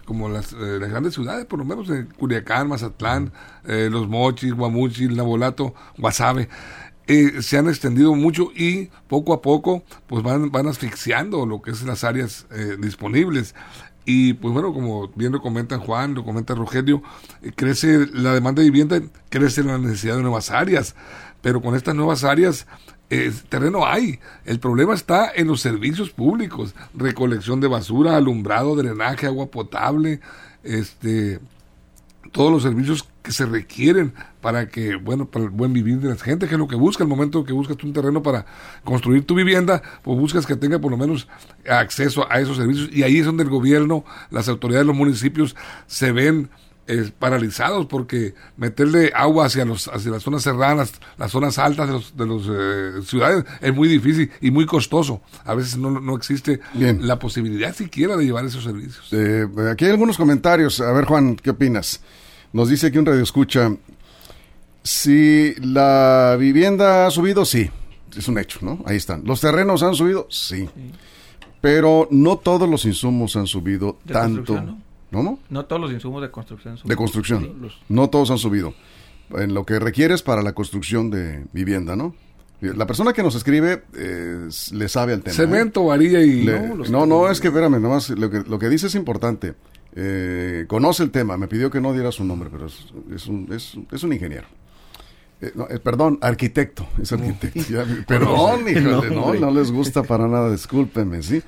como 0.08 0.30
las, 0.30 0.54
eh, 0.54 0.78
las 0.80 0.88
grandes 0.88 1.12
ciudades, 1.12 1.44
por 1.44 1.58
lo 1.58 1.66
menos 1.66 1.90
en 1.90 2.06
Culiacán, 2.06 2.66
Mazatlán, 2.66 3.30
eh, 3.66 3.90
Los 3.92 4.08
Mochis, 4.08 4.54
Guamuchil, 4.54 5.14
Nabolato, 5.14 5.74
Guasave. 5.98 6.48
Eh, 7.10 7.40
se 7.40 7.56
han 7.56 7.68
extendido 7.68 8.14
mucho 8.14 8.50
y 8.54 8.90
poco 9.08 9.32
a 9.32 9.40
poco 9.40 9.82
pues 10.06 10.22
van, 10.22 10.50
van 10.52 10.68
asfixiando 10.68 11.46
lo 11.46 11.62
que 11.62 11.70
es 11.70 11.82
las 11.82 12.04
áreas 12.04 12.46
eh, 12.50 12.76
disponibles. 12.78 13.54
Y 14.04 14.34
pues 14.34 14.52
bueno, 14.52 14.74
como 14.74 15.08
bien 15.14 15.32
lo 15.32 15.40
comenta 15.40 15.78
Juan, 15.78 16.14
lo 16.14 16.22
comenta 16.22 16.54
Rogelio, 16.54 17.02
eh, 17.42 17.52
crece 17.56 18.06
la 18.12 18.34
demanda 18.34 18.60
de 18.60 18.70
vivienda, 18.70 19.00
crece 19.30 19.64
la 19.64 19.78
necesidad 19.78 20.16
de 20.16 20.22
nuevas 20.22 20.50
áreas, 20.50 20.94
pero 21.40 21.62
con 21.62 21.74
estas 21.74 21.94
nuevas 21.94 22.24
áreas 22.24 22.66
terreno 23.48 23.86
hay. 23.86 24.20
El 24.44 24.60
problema 24.60 24.92
está 24.92 25.32
en 25.34 25.46
los 25.46 25.62
servicios 25.62 26.10
públicos, 26.10 26.74
recolección 26.92 27.58
de 27.58 27.68
basura, 27.68 28.18
alumbrado, 28.18 28.76
drenaje, 28.76 29.26
agua 29.26 29.46
potable, 29.46 30.20
este 30.62 31.40
todos 32.32 32.50
los 32.50 32.62
servicios 32.62 33.08
que 33.22 33.32
se 33.32 33.46
requieren 33.46 34.12
para 34.40 34.68
que, 34.68 34.96
bueno, 34.96 35.26
para 35.26 35.44
el 35.44 35.50
buen 35.50 35.72
vivir 35.72 35.98
de 35.98 36.10
la 36.10 36.16
gente, 36.16 36.46
que 36.46 36.54
es 36.54 36.58
lo 36.58 36.68
que 36.68 36.76
busca, 36.76 37.02
el 37.04 37.08
momento 37.08 37.44
que 37.44 37.52
buscas 37.52 37.76
un 37.82 37.92
terreno 37.92 38.22
para 38.22 38.46
construir 38.84 39.24
tu 39.24 39.34
vivienda, 39.34 39.82
pues 40.02 40.18
buscas 40.18 40.46
que 40.46 40.56
tenga 40.56 40.78
por 40.78 40.90
lo 40.90 40.96
menos 40.96 41.28
acceso 41.68 42.30
a 42.30 42.40
esos 42.40 42.56
servicios. 42.56 42.90
Y 42.92 43.02
ahí 43.02 43.18
es 43.18 43.26
donde 43.26 43.42
el 43.42 43.50
gobierno, 43.50 44.04
las 44.30 44.48
autoridades 44.48 44.84
de 44.84 44.88
los 44.88 44.96
municipios 44.96 45.56
se 45.86 46.12
ven 46.12 46.50
eh, 46.90 47.12
paralizados 47.18 47.84
porque 47.84 48.34
meterle 48.56 49.12
agua 49.14 49.44
hacia 49.44 49.66
los 49.66 49.88
hacia 49.88 50.10
las 50.10 50.22
zonas 50.22 50.42
serranas, 50.42 50.94
las 51.18 51.30
zonas 51.30 51.58
altas 51.58 51.86
de 51.86 51.92
los, 51.92 52.16
de 52.16 52.26
los 52.26 52.48
eh, 52.50 53.06
ciudades 53.06 53.44
es 53.60 53.74
muy 53.74 53.88
difícil 53.88 54.30
y 54.40 54.50
muy 54.50 54.64
costoso. 54.64 55.20
A 55.44 55.54
veces 55.54 55.76
no, 55.76 56.00
no 56.00 56.16
existe 56.16 56.60
la 56.74 57.18
posibilidad 57.18 57.74
siquiera 57.74 58.16
de 58.16 58.24
llevar 58.24 58.46
esos 58.46 58.64
servicios. 58.64 59.06
Eh, 59.12 59.46
aquí 59.70 59.84
hay 59.84 59.90
algunos 59.90 60.16
comentarios. 60.16 60.80
A 60.80 60.90
ver, 60.92 61.04
Juan, 61.04 61.36
¿qué 61.36 61.50
opinas? 61.50 62.00
Nos 62.54 62.70
dice 62.70 62.90
que 62.90 62.98
un 62.98 63.04
radio 63.04 63.22
escucha. 63.22 63.70
Si 64.82 65.54
la 65.60 66.36
vivienda 66.40 67.06
ha 67.06 67.10
subido, 67.10 67.44
sí. 67.44 67.70
Es 68.16 68.28
un 68.28 68.38
hecho, 68.38 68.60
¿no? 68.62 68.82
Ahí 68.86 68.96
están. 68.96 69.24
¿Los 69.26 69.42
terrenos 69.42 69.82
han 69.82 69.94
subido? 69.94 70.26
Sí. 70.30 70.66
Pero 71.60 72.08
no 72.10 72.38
todos 72.38 72.66
los 72.66 72.86
insumos 72.86 73.36
han 73.36 73.46
subido 73.46 73.98
tanto. 74.06 74.58
¿No? 74.58 74.87
No 75.10 75.64
todos 75.64 75.80
los 75.80 75.92
insumos 75.92 76.22
de 76.22 76.30
construcción 76.30 76.78
De 76.84 76.96
construcción. 76.96 77.70
No 77.88 78.10
todos 78.10 78.30
han 78.30 78.38
subido. 78.38 78.74
En 79.30 79.54
lo 79.54 79.64
que 79.64 79.78
requieres 79.78 80.22
para 80.22 80.42
la 80.42 80.52
construcción 80.52 81.10
de 81.10 81.44
vivienda, 81.52 81.96
¿no? 81.96 82.14
La 82.60 82.86
persona 82.86 83.12
que 83.12 83.22
nos 83.22 83.36
escribe 83.36 83.84
eh, 83.94 84.48
le 84.72 84.88
sabe 84.88 85.12
al 85.12 85.22
tema. 85.22 85.36
Cemento, 85.36 85.84
varilla 85.84 86.20
y... 86.22 86.44
no, 86.90 87.06
no, 87.06 87.30
es 87.30 87.40
que 87.40 87.48
espérame, 87.48 87.80
nomás 87.80 88.10
lo 88.10 88.30
que, 88.30 88.40
lo 88.40 88.58
que 88.58 88.68
dice 88.68 88.88
es 88.88 88.96
importante. 88.96 89.54
Eh, 89.94 90.64
conoce 90.66 91.04
el 91.04 91.10
tema, 91.10 91.36
me 91.36 91.46
pidió 91.46 91.70
que 91.70 91.80
no 91.80 91.92
diera 91.92 92.10
su 92.10 92.24
nombre, 92.24 92.48
pero 92.50 92.66
es, 92.66 93.26
un, 93.26 93.48
es, 93.52 94.02
un 94.02 94.12
ingeniero. 94.12 94.48
Eh, 95.40 95.52
perdón, 95.82 96.18
arquitecto, 96.20 96.86
es 97.00 97.12
arquitecto. 97.12 97.60
perdón, 98.08 98.64
no, 98.82 99.34
no, 99.34 99.50
les 99.52 99.70
gusta 99.70 100.02
para 100.02 100.26
nada, 100.26 100.50
discúlpenme, 100.50 101.22
¿sí? 101.22 101.42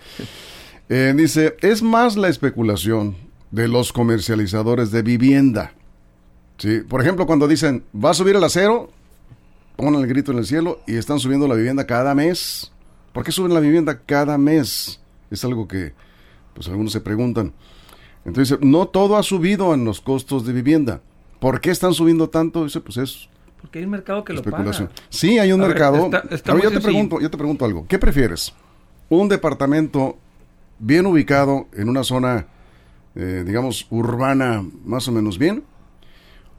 dice, 0.89 1.57
es 1.61 1.83
más 1.83 2.17
la 2.17 2.29
especulación 2.29 3.17
de 3.51 3.69
los 3.69 3.93
comercializadores 3.93 4.91
de 4.91 5.03
vivienda. 5.03 5.73
¿Sí? 6.59 6.81
Por 6.89 7.01
ejemplo, 7.01 7.27
cuando 7.27 7.49
dicen, 7.49 7.85
va 7.95 8.11
a 8.11 8.15
subir 8.15 8.37
el 8.37 8.45
acero, 8.45 8.91
ponen 9.77 10.01
el 10.01 10.07
grito 10.07 10.33
en 10.33 10.39
el 10.39 10.47
cielo 10.47 10.81
y 10.87 10.97
están 10.97 11.19
subiendo 11.19 11.49
la 11.49 11.55
vivienda 11.55 11.87
cada 11.87 12.15
mes. 12.15 12.71
¿Por 13.13 13.25
qué 13.25 13.33
suben 13.33 13.55
la 13.55 13.61
vivienda 13.61 13.99
cada 14.01 14.37
mes? 14.39 15.01
Es 15.31 15.45
algo 15.45 15.67
que 15.67 15.95
pues 16.55 16.69
algunos 16.69 16.93
se 16.93 17.01
preguntan. 17.01 17.53
Entonces, 18.25 18.59
no 18.61 18.87
todo 18.89 19.17
ha 19.17 19.23
subido 19.23 19.73
en 19.73 19.85
los 19.85 20.01
costos 20.01 20.45
de 20.47 20.53
vivienda. 20.53 21.01
¿Por 21.41 21.61
qué 21.63 21.71
están 21.71 21.95
subiendo 21.95 22.29
tanto? 22.29 22.65
Dice, 22.65 22.81
pues 22.81 22.99
es 22.99 23.29
porque 23.63 23.79
hay 23.79 23.85
un 23.85 23.91
mercado 23.91 24.25
que 24.25 24.33
lo 24.33 24.41
especulación. 24.41 24.89
paga. 24.89 25.03
Sí, 25.11 25.39
hay 25.39 25.53
un 25.53 25.61
A 25.61 25.65
ver, 25.67 25.75
mercado. 25.75 26.05
está- 26.07 26.25
está 26.35 26.53
A 26.53 26.55
ver, 26.55 26.65
muy 26.65 26.73
yo 26.73 26.79
te 26.79 26.85
pregunto, 26.85 27.21
yo 27.21 27.31
te 27.31 27.37
pregunto 27.39 27.65
algo. 27.65 27.87
¿Qué 27.89 27.99
prefieres? 27.99 28.55
¿Un 29.09 29.29
departamento 29.29 30.17
bien 30.79 31.05
ubicado 31.07 31.67
en 31.75 31.89
una 31.89 32.03
zona, 32.05 32.47
eh, 33.21 33.45
digamos, 33.47 33.87
urbana 33.91 34.65
más 34.85 35.07
o 35.09 35.13
menos 35.13 35.39
bien? 35.39 35.63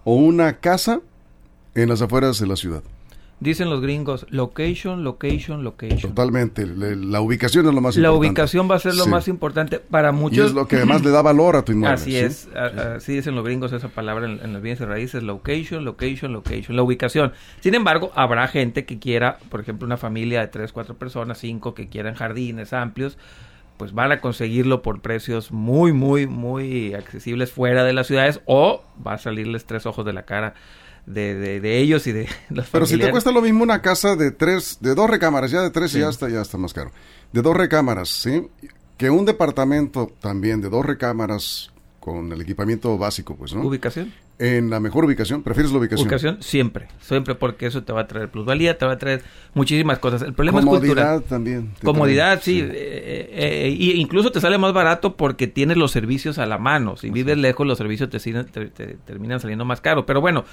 ¿O 0.04 0.16
una 0.16 0.58
casa 0.60 1.02
en 1.76 1.90
las 1.90 2.02
afueras 2.02 2.40
de 2.40 2.48
la 2.48 2.56
ciudad? 2.56 2.84
Dicen 3.40 3.72
los 3.72 3.82
gringos, 3.82 4.28
location, 4.30 5.04
location, 5.04 5.64
location. 5.64 6.14
Totalmente. 6.14 6.68
Le- 6.68 6.96
la 6.96 7.22
ubicación 7.22 7.68
es 7.68 7.74
lo 7.74 7.82
más 7.82 7.96
La 7.96 8.10
importante. 8.10 8.28
ubicación 8.30 8.70
va 8.70 8.76
a 8.76 8.80
ser 8.80 8.94
lo 8.94 9.06
Sí. 9.06 9.10
más 9.10 9.28
importante 9.28 9.80
para 9.80 10.10
Y 10.10 10.14
muchos. 10.14 10.46
es 10.50 10.54
lo 10.54 10.68
que 10.68 10.76
además 10.76 11.04
le 11.04 11.10
da 11.10 11.24
valor 11.24 11.56
a 11.56 11.64
tu 11.66 11.72
inmueble. 11.72 11.96
Así 11.96 12.12
¿sí? 12.12 12.18
es, 12.18 12.50
a- 12.56 12.98
así 12.98 13.14
dicen 13.16 13.34
los 13.34 13.44
gringos 13.44 13.74
esa 13.74 13.88
palabra 13.90 14.28
en, 14.28 14.40
en 14.44 14.54
los 14.54 14.62
bienes 14.62 14.80
y 14.82 14.86
raíces, 14.86 15.24
location, 15.24 15.84
location, 15.86 16.34
location, 16.34 16.76
la 16.76 16.84
ubicación. 16.84 17.34
Sin 17.62 17.74
embargo, 17.74 18.12
habrá 18.14 18.48
gente 18.48 18.86
que 18.86 19.00
quiera, 19.00 19.40
por 19.50 19.60
ejemplo, 19.60 19.88
una 19.88 19.98
familia 19.98 20.42
de 20.42 20.48
tres, 20.48 20.72
cuatro 20.72 20.94
personas, 20.94 21.40
cinco, 21.40 21.74
que 21.74 21.90
quieran 21.90 22.14
jardines 22.14 22.74
amplios, 22.74 23.18
pues 23.82 23.94
van 23.94 24.12
a 24.12 24.22
conseguirlo 24.22 24.84
por 24.84 25.02
precios 25.02 25.52
muy, 25.52 25.92
muy, 25.92 26.28
muy 26.28 26.94
accesibles 26.94 27.52
fuera 27.52 27.84
de 27.84 27.94
las 27.94 28.06
ciudades 28.06 28.40
o 28.46 28.84
va 29.04 29.14
a 29.14 29.18
salirles 29.18 29.66
tres 29.66 29.88
ojos 29.88 30.06
de 30.06 30.14
la 30.14 30.22
cara 30.22 30.54
de, 31.08 31.34
de, 31.34 31.60
de 31.60 31.80
ellos 31.80 32.06
y 32.06 32.12
de 32.12 32.30
los 32.52 32.68
Pero 32.70 32.86
si 32.86 33.00
te 33.00 33.10
cuesta 33.10 33.32
lo 33.32 33.42
mismo 33.42 33.64
una 33.64 33.82
casa 33.82 34.16
de 34.16 34.30
tres, 34.30 34.78
de 34.82 34.94
dos 34.94 35.10
recámaras, 35.10 35.50
ya 35.50 35.64
de 35.64 35.72
tres 35.72 35.94
ya 35.94 36.10
está, 36.10 36.30
ya 36.30 36.42
está 36.42 36.60
más 36.60 36.74
caro. 36.74 36.92
De 37.34 37.42
dos 37.42 37.58
recámaras, 37.58 38.10
¿sí? 38.10 38.48
Que 38.98 39.10
un 39.10 39.26
departamento 39.26 40.12
también 40.20 40.62
de 40.62 40.70
dos 40.70 40.86
recámaras 40.86 41.72
con 42.00 42.32
el 42.32 42.40
equipamiento 42.40 42.96
básico, 43.00 43.36
pues, 43.36 43.56
¿no? 43.56 43.64
Ubicación. 43.64 44.14
En 44.42 44.70
la 44.72 44.80
mejor 44.80 45.06
ubicación, 45.06 45.44
¿prefieres 45.44 45.72
la 45.72 45.78
ubicación? 45.78 46.08
Ubicación 46.08 46.38
siempre, 46.42 46.88
siempre 47.00 47.36
porque 47.36 47.68
eso 47.68 47.84
te 47.84 47.94
va 47.94 48.02
a 48.02 48.08
traer 48.08 48.30
plusvalía, 48.30 48.78
te 48.78 48.86
va 48.88 48.94
a 48.94 48.98
traer 48.98 49.22
muchísimas 49.54 50.00
cosas. 50.00 50.24
El 50.24 50.34
problema 50.34 50.60
es 50.60 50.66
Comodidad 50.66 50.88
cultural. 50.88 51.24
también. 51.24 51.72
Comodidad, 51.84 52.34
trae, 52.42 52.44
sí. 52.44 52.60
eh, 52.62 52.70
eh, 52.72 53.30
eh, 53.68 53.70
y 53.78 53.92
incluso 54.02 54.32
te 54.32 54.42
sale 54.42 54.58
más 54.58 54.74
barato 54.74 55.16
porque 55.16 55.46
tienes 55.48 55.78
los 55.78 55.92
servicios 55.92 56.40
a 56.40 56.46
la 56.48 56.58
mano. 56.58 56.98
Si 56.98 57.12
vives 57.12 57.38
lejos, 57.38 57.68
los 57.68 57.78
servicios 57.78 58.10
te, 58.10 58.20
te- 58.20 58.68
te 58.68 58.88
terminan 59.06 59.40
saliendo 59.40 59.64
más 59.64 59.80
caro. 59.80 60.08
Pero 60.08 60.22
bueno, 60.22 60.44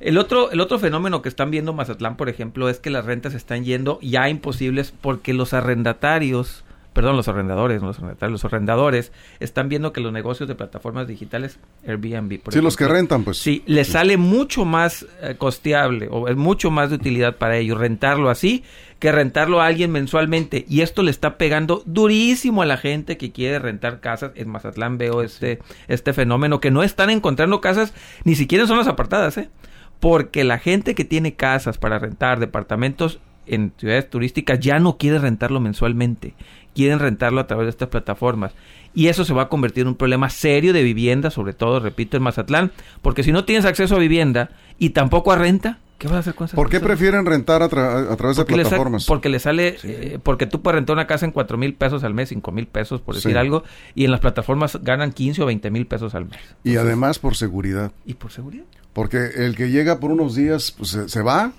el 0.00 0.18
otro, 0.18 0.50
el 0.50 0.60
otro 0.60 0.78
fenómeno 0.78 1.22
que 1.22 1.28
están 1.30 1.50
viendo 1.50 1.70
en 1.70 1.78
Mazatlán, 1.78 2.16
por 2.18 2.28
ejemplo, 2.28 2.68
es 2.68 2.78
que 2.78 2.90
las 2.90 3.04
rentas 3.06 3.32
están 3.34 3.64
yendo 3.64 3.98
ya 4.02 4.28
imposibles 4.28 4.92
porque 5.00 5.32
los 5.34 5.54
arrendatarios, 5.54 6.64
perdón, 6.92 7.16
los 7.16 7.28
arrendadores, 7.28 7.80
no 7.80 7.88
los 7.88 7.98
arrendatarios, 7.98 8.32
los 8.32 8.44
arrendadores 8.44 9.12
están 9.38 9.68
viendo 9.68 9.92
que 9.92 10.00
los 10.00 10.12
negocios 10.12 10.48
de 10.48 10.54
plataformas 10.54 11.06
digitales, 11.06 11.58
Airbnb, 11.86 12.40
por 12.40 12.52
Sí, 12.52 12.60
los 12.60 12.76
que 12.76 12.88
rentan, 12.88 13.24
pues. 13.24 13.38
Sí, 13.38 13.62
les 13.66 13.88
sale 13.88 14.16
mucho 14.16 14.64
más 14.64 15.06
eh, 15.22 15.36
costeable 15.38 16.08
o 16.10 16.28
es 16.28 16.36
mucho 16.36 16.70
más 16.70 16.90
de 16.90 16.96
utilidad 16.96 17.36
para 17.36 17.56
ellos 17.56 17.78
rentarlo 17.78 18.30
así 18.30 18.64
que 19.00 19.10
rentarlo 19.10 19.60
a 19.60 19.66
alguien 19.66 19.90
mensualmente. 19.90 20.66
Y 20.68 20.82
esto 20.82 21.02
le 21.02 21.10
está 21.10 21.38
pegando 21.38 21.82
durísimo 21.86 22.62
a 22.62 22.66
la 22.66 22.76
gente 22.76 23.16
que 23.16 23.32
quiere 23.32 23.58
rentar 23.58 24.00
casas. 24.00 24.32
En 24.36 24.50
Mazatlán 24.50 24.98
veo 24.98 25.22
este, 25.22 25.58
este 25.88 26.12
fenómeno 26.12 26.60
que 26.60 26.70
no 26.70 26.82
están 26.82 27.10
encontrando 27.10 27.60
casas 27.60 27.94
ni 28.24 28.36
siquiera 28.36 28.62
en 28.62 28.68
zonas 28.68 28.86
apartadas, 28.86 29.38
¿eh? 29.38 29.50
Porque 29.98 30.44
la 30.44 30.58
gente 30.58 30.94
que 30.94 31.04
tiene 31.04 31.34
casas 31.34 31.78
para 31.78 31.98
rentar, 31.98 32.40
departamentos 32.40 33.20
en 33.46 33.72
ciudades 33.78 34.08
turísticas, 34.08 34.60
ya 34.60 34.78
no 34.78 34.96
quiere 34.96 35.18
rentarlo 35.18 35.60
mensualmente. 35.60 36.34
Quieren 36.74 36.98
rentarlo 36.98 37.40
a 37.40 37.46
través 37.46 37.66
de 37.66 37.70
estas 37.70 37.88
plataformas. 37.88 38.52
Y 38.94 39.06
eso 39.08 39.24
se 39.24 39.32
va 39.34 39.42
a 39.42 39.48
convertir 39.48 39.82
en 39.82 39.88
un 39.88 39.94
problema 39.96 40.30
serio 40.30 40.72
de 40.72 40.82
vivienda, 40.82 41.30
sobre 41.30 41.52
todo, 41.52 41.80
repito, 41.80 42.16
en 42.16 42.22
Mazatlán. 42.22 42.72
Porque 43.02 43.22
si 43.22 43.32
no 43.32 43.44
tienes 43.44 43.64
acceso 43.64 43.96
a 43.96 43.98
vivienda 43.98 44.50
y 44.78 44.90
tampoco 44.90 45.30
a 45.32 45.36
renta, 45.36 45.78
¿qué 45.98 46.08
vas 46.08 46.16
a 46.16 46.18
hacer 46.20 46.34
con 46.34 46.46
esas 46.46 46.56
¿Por 46.56 46.66
qué 46.68 46.78
personas? 46.80 46.96
prefieren 46.98 47.26
rentar 47.26 47.62
a, 47.62 47.68
tra- 47.68 48.10
a 48.10 48.16
través 48.16 48.36
de 48.36 48.42
Porque 48.44 48.54
plataformas? 48.62 49.04
porque 49.06 49.28
le 49.28 49.38
sale, 49.38 49.76
eh, 49.84 50.18
porque 50.22 50.46
tú 50.46 50.60
puedes 50.62 50.76
rentar 50.76 50.94
una 50.94 51.06
casa 51.06 51.24
en 51.26 51.30
cuatro 51.32 51.56
mil 51.58 51.74
pesos 51.74 52.02
al 52.02 52.14
mes, 52.14 52.30
cinco 52.30 52.50
mil 52.52 52.66
pesos, 52.66 53.00
por 53.00 53.14
decir 53.14 53.32
Sí. 53.32 53.38
algo, 53.38 53.62
y 53.94 54.04
en 54.06 54.10
las 54.10 54.20
plataformas 54.20 54.78
ganan 54.82 55.12
15 55.12 55.42
o 55.42 55.46
20 55.46 55.70
mil 55.70 55.86
pesos 55.86 56.14
al 56.16 56.24
mes. 56.26 56.40
Y 56.64 56.76
además 56.76 57.18
por 57.20 57.36
seguridad. 57.36 57.92
¿Y 58.06 58.14
por 58.14 58.32
seguridad? 58.32 58.64
Porque 58.92 59.18
el 59.36 59.54
que 59.56 59.70
llega 59.70 60.00
por 60.00 60.10
unos 60.10 60.34
días, 60.34 60.72
pues 60.76 60.90
se, 60.90 61.08
se 61.08 61.22
va. 61.22 61.52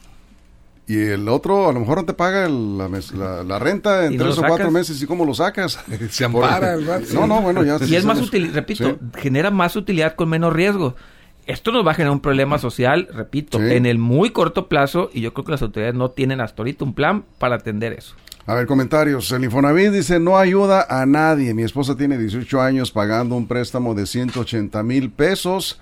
Y 0.92 0.98
el 1.12 1.28
otro 1.30 1.70
a 1.70 1.74
lo 1.74 1.80
mejor 1.80 1.98
no 2.00 2.06
te 2.06 2.14
paga 2.14 2.46
el- 2.46 2.78
la, 2.78 2.88
mes- 2.90 3.12
la- 3.14 3.44
la 3.44 3.60
renta 3.60 4.06
en 4.06 4.14
¿Y 4.14 4.18
no 4.18 4.26
tres 4.26 4.38
o 4.40 4.44
cuatro 4.44 4.70
meses. 4.72 5.02
¿Y 5.02 5.06
cómo 5.06 5.26
lo 5.26 5.34
sacas? 5.34 5.80
Se 6.10 6.26
ampara. 6.26 6.76
No, 7.14 7.28
no, 7.28 7.42
bueno, 7.42 7.64
ya. 7.64 7.78
Y 7.86 7.96
es 7.96 8.04
más 8.06 8.20
útil, 8.20 8.54
repito, 8.54 8.90
Sí. 8.90 8.96
genera 9.20 9.52
más 9.52 9.76
utilidad 9.76 10.16
con 10.16 10.28
menos 10.30 10.52
riesgo. 10.54 10.96
Esto 11.48 11.72
nos 11.72 11.86
va 11.86 11.92
a 11.92 11.94
generar 11.96 12.12
un 12.14 12.20
problema 12.20 12.58
social, 12.60 13.08
repito, 13.14 13.58
Sí. 13.58 13.74
en 13.74 13.86
el 13.86 13.98
muy 13.98 14.30
corto 14.32 14.68
plazo, 14.68 15.10
y 15.14 15.22
yo 15.22 15.34
creo 15.34 15.46
que 15.46 15.52
las 15.54 15.62
autoridades 15.62 15.96
no 15.96 16.12
tienen 16.12 16.40
hasta 16.42 16.62
ahorita 16.62 16.84
un 16.86 16.94
plan 16.94 17.24
para 17.40 17.56
atender 17.56 17.94
eso. 17.94 18.16
A 18.46 18.54
ver, 18.56 18.66
comentarios. 18.68 19.32
El 19.32 19.44
Infonavit 19.44 19.92
dice, 19.92 20.20
no 20.20 20.38
ayuda 20.38 20.86
a 20.90 21.06
nadie. 21.06 21.54
Mi 21.54 21.64
esposa 21.64 21.96
tiene 21.96 22.18
18 22.18 22.60
años 22.62 22.92
pagando 22.92 23.36
un 23.36 23.48
préstamo 23.48 23.94
de 23.96 24.06
180 24.08 24.84
mil 24.84 25.10
pesos 25.12 25.80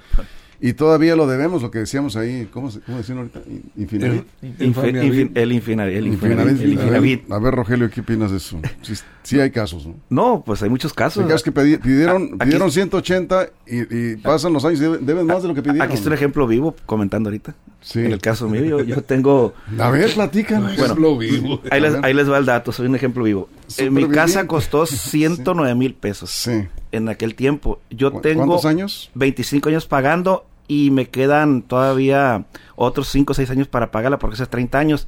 y 0.62 0.74
todavía 0.74 1.16
lo 1.16 1.26
debemos, 1.28 1.62
lo 1.62 1.72
que 1.72 1.80
decíamos 1.80 2.16
ahí. 2.16 2.48
¿Cómo, 2.52 2.70
se- 2.72 2.80
cómo 2.82 2.98
decían 2.98 3.20
ahorita? 3.20 3.40
In- 3.48 3.64
Infinavit. 3.78 4.24
Infin- 4.42 4.56
el 4.60 4.66
Infinavit. 4.66 5.36
El 5.36 5.52
Infinavit. 5.54 6.06
Infinavit. 6.08 6.62
el 6.62 6.74
Infinavit. 6.74 7.24
A 7.32 7.36
ver, 7.36 7.38
a 7.38 7.40
ver, 7.46 7.56
Rogelio, 7.56 7.90
¿qué 7.90 8.02
opinas 8.02 8.32
de 8.32 8.38
eso? 8.38 8.60
Sí, 8.82 8.94
sí 9.24 9.40
hay 9.40 9.52
casos, 9.52 9.86
¿no? 9.88 9.96
No, 10.10 10.44
pues 10.46 10.62
hay 10.64 10.70
muchos 10.70 10.94
casos. 10.94 11.24
Hay 11.24 11.30
casos 11.30 11.44
que 11.44 11.54
pedi- 11.54 11.80
pidieron, 11.80 12.32
Aquí- 12.40 12.46
pidieron 12.46 12.72
180 12.72 13.50
y, 13.68 13.96
y 14.14 14.16
pasan 14.18 14.54
los 14.54 14.66
años 14.66 14.80
y 14.80 14.84
deben, 14.84 15.06
deben 15.06 15.26
más 15.28 15.42
de 15.44 15.48
lo 15.50 15.56
que 15.56 15.62
pidieron. 15.62 15.82
Aquí 15.84 15.94
está 15.96 16.08
un 16.10 16.14
ejemplo 16.14 16.46
vivo 16.48 16.76
comentando 16.86 17.30
ahorita. 17.30 17.56
Sí. 17.82 18.00
En 18.00 18.12
el 18.12 18.20
caso 18.20 18.50
mío, 18.50 18.62
yo, 18.66 18.82
yo 18.84 19.02
tengo... 19.04 19.54
A 19.78 19.90
ver, 19.90 20.14
platícanos. 20.14 20.74
Ejemplo 20.74 21.18
vivo. 21.18 21.62
Ahí 21.72 21.80
les, 21.80 21.96
ahí 22.04 22.14
les 22.14 22.30
va 22.30 22.38
el 22.38 22.46
dato, 22.46 22.74
soy 22.74 22.88
un 22.88 22.96
ejemplo 22.96 23.24
vivo. 23.24 23.48
Eh, 23.78 23.90
mi 23.90 24.06
casa 24.10 24.46
costó 24.48 24.86
109 24.86 25.76
mil 25.76 25.94
pesos 25.94 26.30
Sí. 26.30 26.68
en 26.92 27.08
aquel 27.08 27.36
tiempo. 27.36 27.80
Yo 27.90 28.12
¿Cu- 28.12 28.22
tengo 28.22 28.46
¿Cuántos 28.48 28.66
años? 28.66 29.10
25 29.16 29.70
años 29.70 29.86
pagando 29.86 30.46
y 30.70 30.92
me 30.92 31.10
quedan 31.10 31.62
todavía 31.64 32.46
otros 32.78 33.10
5 33.10 33.32
o 33.32 33.36
6 33.36 33.50
años 33.50 33.68
para 33.68 33.92
pagarla 33.92 34.18
porque 34.20 34.36
hace 34.36 34.46
30 34.46 34.80
años. 34.80 35.08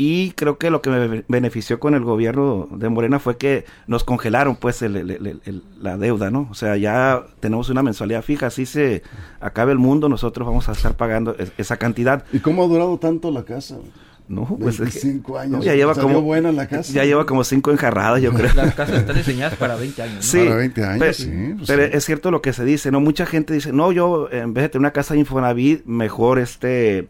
Y 0.00 0.30
creo 0.36 0.58
que 0.58 0.70
lo 0.70 0.80
que 0.80 0.90
me 0.90 1.24
benefició 1.26 1.80
con 1.80 1.94
el 1.96 2.04
gobierno 2.04 2.68
de 2.70 2.88
Morena 2.88 3.18
fue 3.18 3.36
que 3.36 3.64
nos 3.88 4.04
congelaron 4.04 4.54
pues 4.54 4.80
el- 4.82 4.96
el- 4.96 5.40
el- 5.44 5.62
la 5.80 5.96
deuda, 5.98 6.30
¿no? 6.30 6.46
O 6.52 6.54
sea, 6.54 6.76
ya 6.76 7.24
tenemos 7.40 7.68
una 7.68 7.82
mensualidad 7.82 8.22
fija, 8.22 8.46
así 8.46 8.64
se 8.64 9.02
acabe 9.40 9.72
el 9.72 9.78
mundo, 9.78 10.08
nosotros 10.08 10.46
vamos 10.46 10.68
a 10.68 10.72
estar 10.72 10.96
pagando 10.96 11.34
es- 11.36 11.50
esa 11.58 11.78
cantidad. 11.78 12.22
¿Y 12.32 12.38
cómo 12.38 12.62
ha 12.62 12.68
durado 12.68 12.96
tanto 12.98 13.32
la 13.32 13.42
casa? 13.42 13.78
No, 14.28 14.44
pues 14.44 14.74
es 14.74 14.76
que- 14.76 14.82
25 15.08 15.38
años. 15.38 15.52
no, 15.58 15.62
ya 15.62 15.74
lleva 15.74 15.94
¿Salió 15.94 16.08
como 16.08 16.20
buena 16.22 16.52
la 16.52 16.68
casa? 16.68 16.92
Ya 16.92 17.04
lleva 17.04 17.24
como 17.24 17.44
cinco 17.44 17.70
enjarradas, 17.70 18.20
yo 18.20 18.32
creo. 18.34 18.52
Las 18.54 18.74
casas 18.74 18.98
están 18.98 19.16
diseñadas 19.16 19.54
para 19.56 19.74
20 19.76 20.02
años. 20.02 20.16
¿no? 20.16 20.22
Sí, 20.22 20.38
Para 20.44 20.56
20 20.56 20.84
años, 20.84 20.98
pero, 20.98 21.12
sí, 21.14 21.54
pues 21.56 21.66
pero 21.66 21.82
sí. 21.86 21.90
es 21.94 22.04
cierto 22.04 22.30
lo 22.30 22.42
que 22.42 22.52
se 22.52 22.64
dice, 22.64 22.90
¿no? 22.90 23.00
Mucha 23.00 23.24
gente 23.24 23.54
dice, 23.54 23.72
no, 23.72 23.90
yo 23.90 24.28
en 24.30 24.52
vez 24.52 24.64
de 24.64 24.68
tener 24.68 24.80
una 24.80 24.92
casa 24.92 25.14
de 25.14 25.20
Infonavit, 25.20 25.84
mejor 25.86 26.38
este 26.38 27.08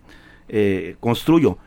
eh, 0.49 0.97
construyo, 1.01 1.59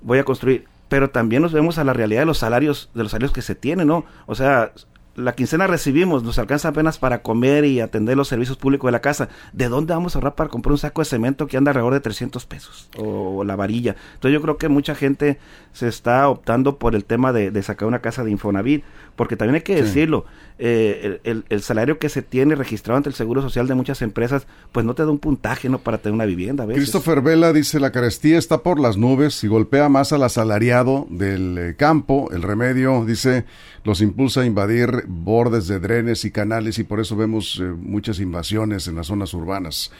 voy 0.00 0.18
a 0.18 0.24
construir. 0.24 0.64
Pero 0.88 1.10
también 1.10 1.42
nos 1.42 1.52
vemos 1.52 1.78
a 1.78 1.84
la 1.84 1.92
realidad 1.92 2.20
de 2.22 2.26
los 2.26 2.38
salarios, 2.38 2.90
de 2.94 3.02
los 3.02 3.12
salarios 3.12 3.32
que 3.32 3.42
se 3.42 3.54
tienen, 3.54 3.86
¿no? 3.88 4.04
O 4.26 4.34
sea, 4.34 4.72
la 5.16 5.32
quincena 5.34 5.66
recibimos, 5.66 6.22
nos 6.24 6.38
alcanza 6.38 6.68
apenas 6.68 6.98
para 6.98 7.22
comer 7.22 7.64
y 7.64 7.80
atender 7.80 8.16
los 8.16 8.28
servicios 8.28 8.56
públicos 8.56 8.88
de 8.88 8.92
la 8.92 9.00
casa. 9.00 9.28
¿De 9.52 9.68
dónde 9.68 9.94
vamos 9.94 10.14
a 10.14 10.18
ahorrar 10.18 10.34
para 10.34 10.50
comprar 10.50 10.72
un 10.72 10.78
saco 10.78 11.00
de 11.02 11.06
cemento 11.06 11.46
que 11.46 11.56
anda 11.56 11.70
alrededor 11.70 11.94
de 11.94 12.00
300 12.00 12.44
pesos? 12.46 12.88
O, 12.98 13.44
la 13.44 13.56
varilla. 13.56 13.96
Entonces 14.14 14.32
yo 14.34 14.42
creo 14.42 14.56
que 14.58 14.68
mucha 14.68 14.94
gente 14.94 15.38
se 15.72 15.88
está 15.88 16.28
optando 16.28 16.78
por 16.78 16.94
el 16.94 17.04
tema 17.04 17.32
de, 17.32 17.50
de 17.50 17.62
sacar 17.62 17.86
una 17.88 18.00
casa 18.00 18.24
de 18.24 18.30
Infonavit, 18.30 18.84
porque 19.16 19.36
también 19.36 19.56
hay 19.56 19.62
que 19.62 19.76
Sí. 19.76 19.82
decirlo, 19.82 20.24
eh, 20.58 21.18
el, 21.24 21.30
el- 21.38 21.44
el 21.48 21.62
salario 21.62 21.98
que 21.98 22.08
se 22.08 22.22
tiene 22.22 22.54
registrado 22.54 22.96
ante 22.96 23.08
el 23.08 23.14
Seguro 23.14 23.42
Social 23.42 23.66
de 23.66 23.74
muchas 23.74 24.02
empresas, 24.02 24.46
pues 24.72 24.86
no 24.86 24.94
te 24.94 25.02
da 25.02 25.10
un 25.10 25.18
puntaje, 25.18 25.68
¿no? 25.68 25.78
Para 25.78 25.98
tener 25.98 26.14
una 26.14 26.24
vivienda, 26.26 26.64
a 26.64 26.66
veces. 26.66 26.82
Christopher 26.84 27.20
Vela 27.22 27.52
dice, 27.52 27.80
la 27.80 27.90
carestía 27.92 28.38
está 28.38 28.62
por 28.62 28.78
las 28.78 28.96
nubes 28.96 29.42
y 29.42 29.48
golpea 29.48 29.88
más 29.88 30.12
al 30.12 30.22
asalariado 30.22 31.06
del 31.10 31.58
eh, 31.58 31.74
campo. 31.76 32.30
El 32.32 32.42
remedio, 32.42 33.04
dice, 33.04 33.44
los 33.82 34.00
impulsa 34.00 34.42
a 34.42 34.46
invadir 34.46 35.04
bordes 35.08 35.66
de 35.66 35.80
drenes 35.80 36.24
y 36.24 36.30
canales 36.30 36.78
y 36.78 36.84
por 36.84 37.00
eso 37.00 37.16
vemos 37.16 37.58
eh, 37.60 37.64
muchas 37.64 38.20
invasiones 38.20 38.86
en 38.86 38.96
las 38.96 39.08
zonas 39.08 39.34
urbanas. 39.34 39.90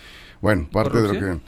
Bueno, 0.41 0.69
parte 0.71 1.01
de 1.03 1.09
lo 1.09 1.21
que... 1.21 1.41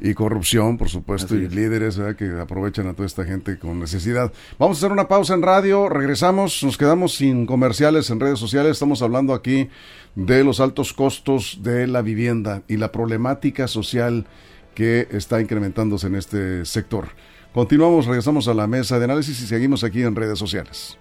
Y 0.00 0.14
corrupción, 0.14 0.76
por 0.76 0.88
supuesto, 0.88 1.34
Así 1.34 1.42
y 1.44 1.46
es. 1.46 1.54
líderes 1.54 1.96
¿verdad? 1.96 2.16
que 2.16 2.40
aprovechan 2.40 2.88
a 2.88 2.94
toda 2.94 3.06
esta 3.06 3.24
gente 3.24 3.58
con 3.58 3.78
necesidad. 3.78 4.32
Vamos 4.58 4.76
a 4.76 4.80
hacer 4.80 4.92
una 4.92 5.08
pausa 5.08 5.34
en 5.34 5.42
radio, 5.42 5.88
regresamos, 5.88 6.62
nos 6.64 6.76
quedamos 6.76 7.14
sin 7.14 7.46
comerciales 7.46 8.10
en 8.10 8.20
redes 8.20 8.38
sociales, 8.38 8.72
estamos 8.72 9.02
hablando 9.02 9.34
aquí 9.34 9.70
de 10.14 10.44
los 10.44 10.60
altos 10.60 10.92
costos 10.92 11.60
de 11.62 11.86
la 11.86 12.02
vivienda 12.02 12.62
y 12.68 12.76
la 12.76 12.92
problemática 12.92 13.68
social 13.68 14.26
que 14.74 15.06
está 15.12 15.40
incrementándose 15.40 16.08
en 16.08 16.16
este 16.16 16.64
sector. 16.64 17.08
Continuamos, 17.52 18.06
regresamos 18.06 18.48
a 18.48 18.54
la 18.54 18.66
mesa 18.66 18.98
de 18.98 19.04
análisis 19.04 19.40
y 19.40 19.46
seguimos 19.46 19.84
aquí 19.84 20.02
en 20.02 20.16
redes 20.16 20.38
sociales. 20.38 20.98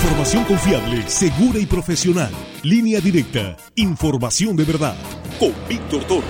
Información 0.00 0.44
confiable, 0.44 1.02
segura 1.08 1.58
y 1.58 1.66
profesional. 1.66 2.30
Línea 2.62 3.00
directa. 3.00 3.56
Información 3.74 4.54
de 4.54 4.62
verdad. 4.62 4.94
Con 5.40 5.52
Víctor 5.68 6.04
Toro. 6.04 6.22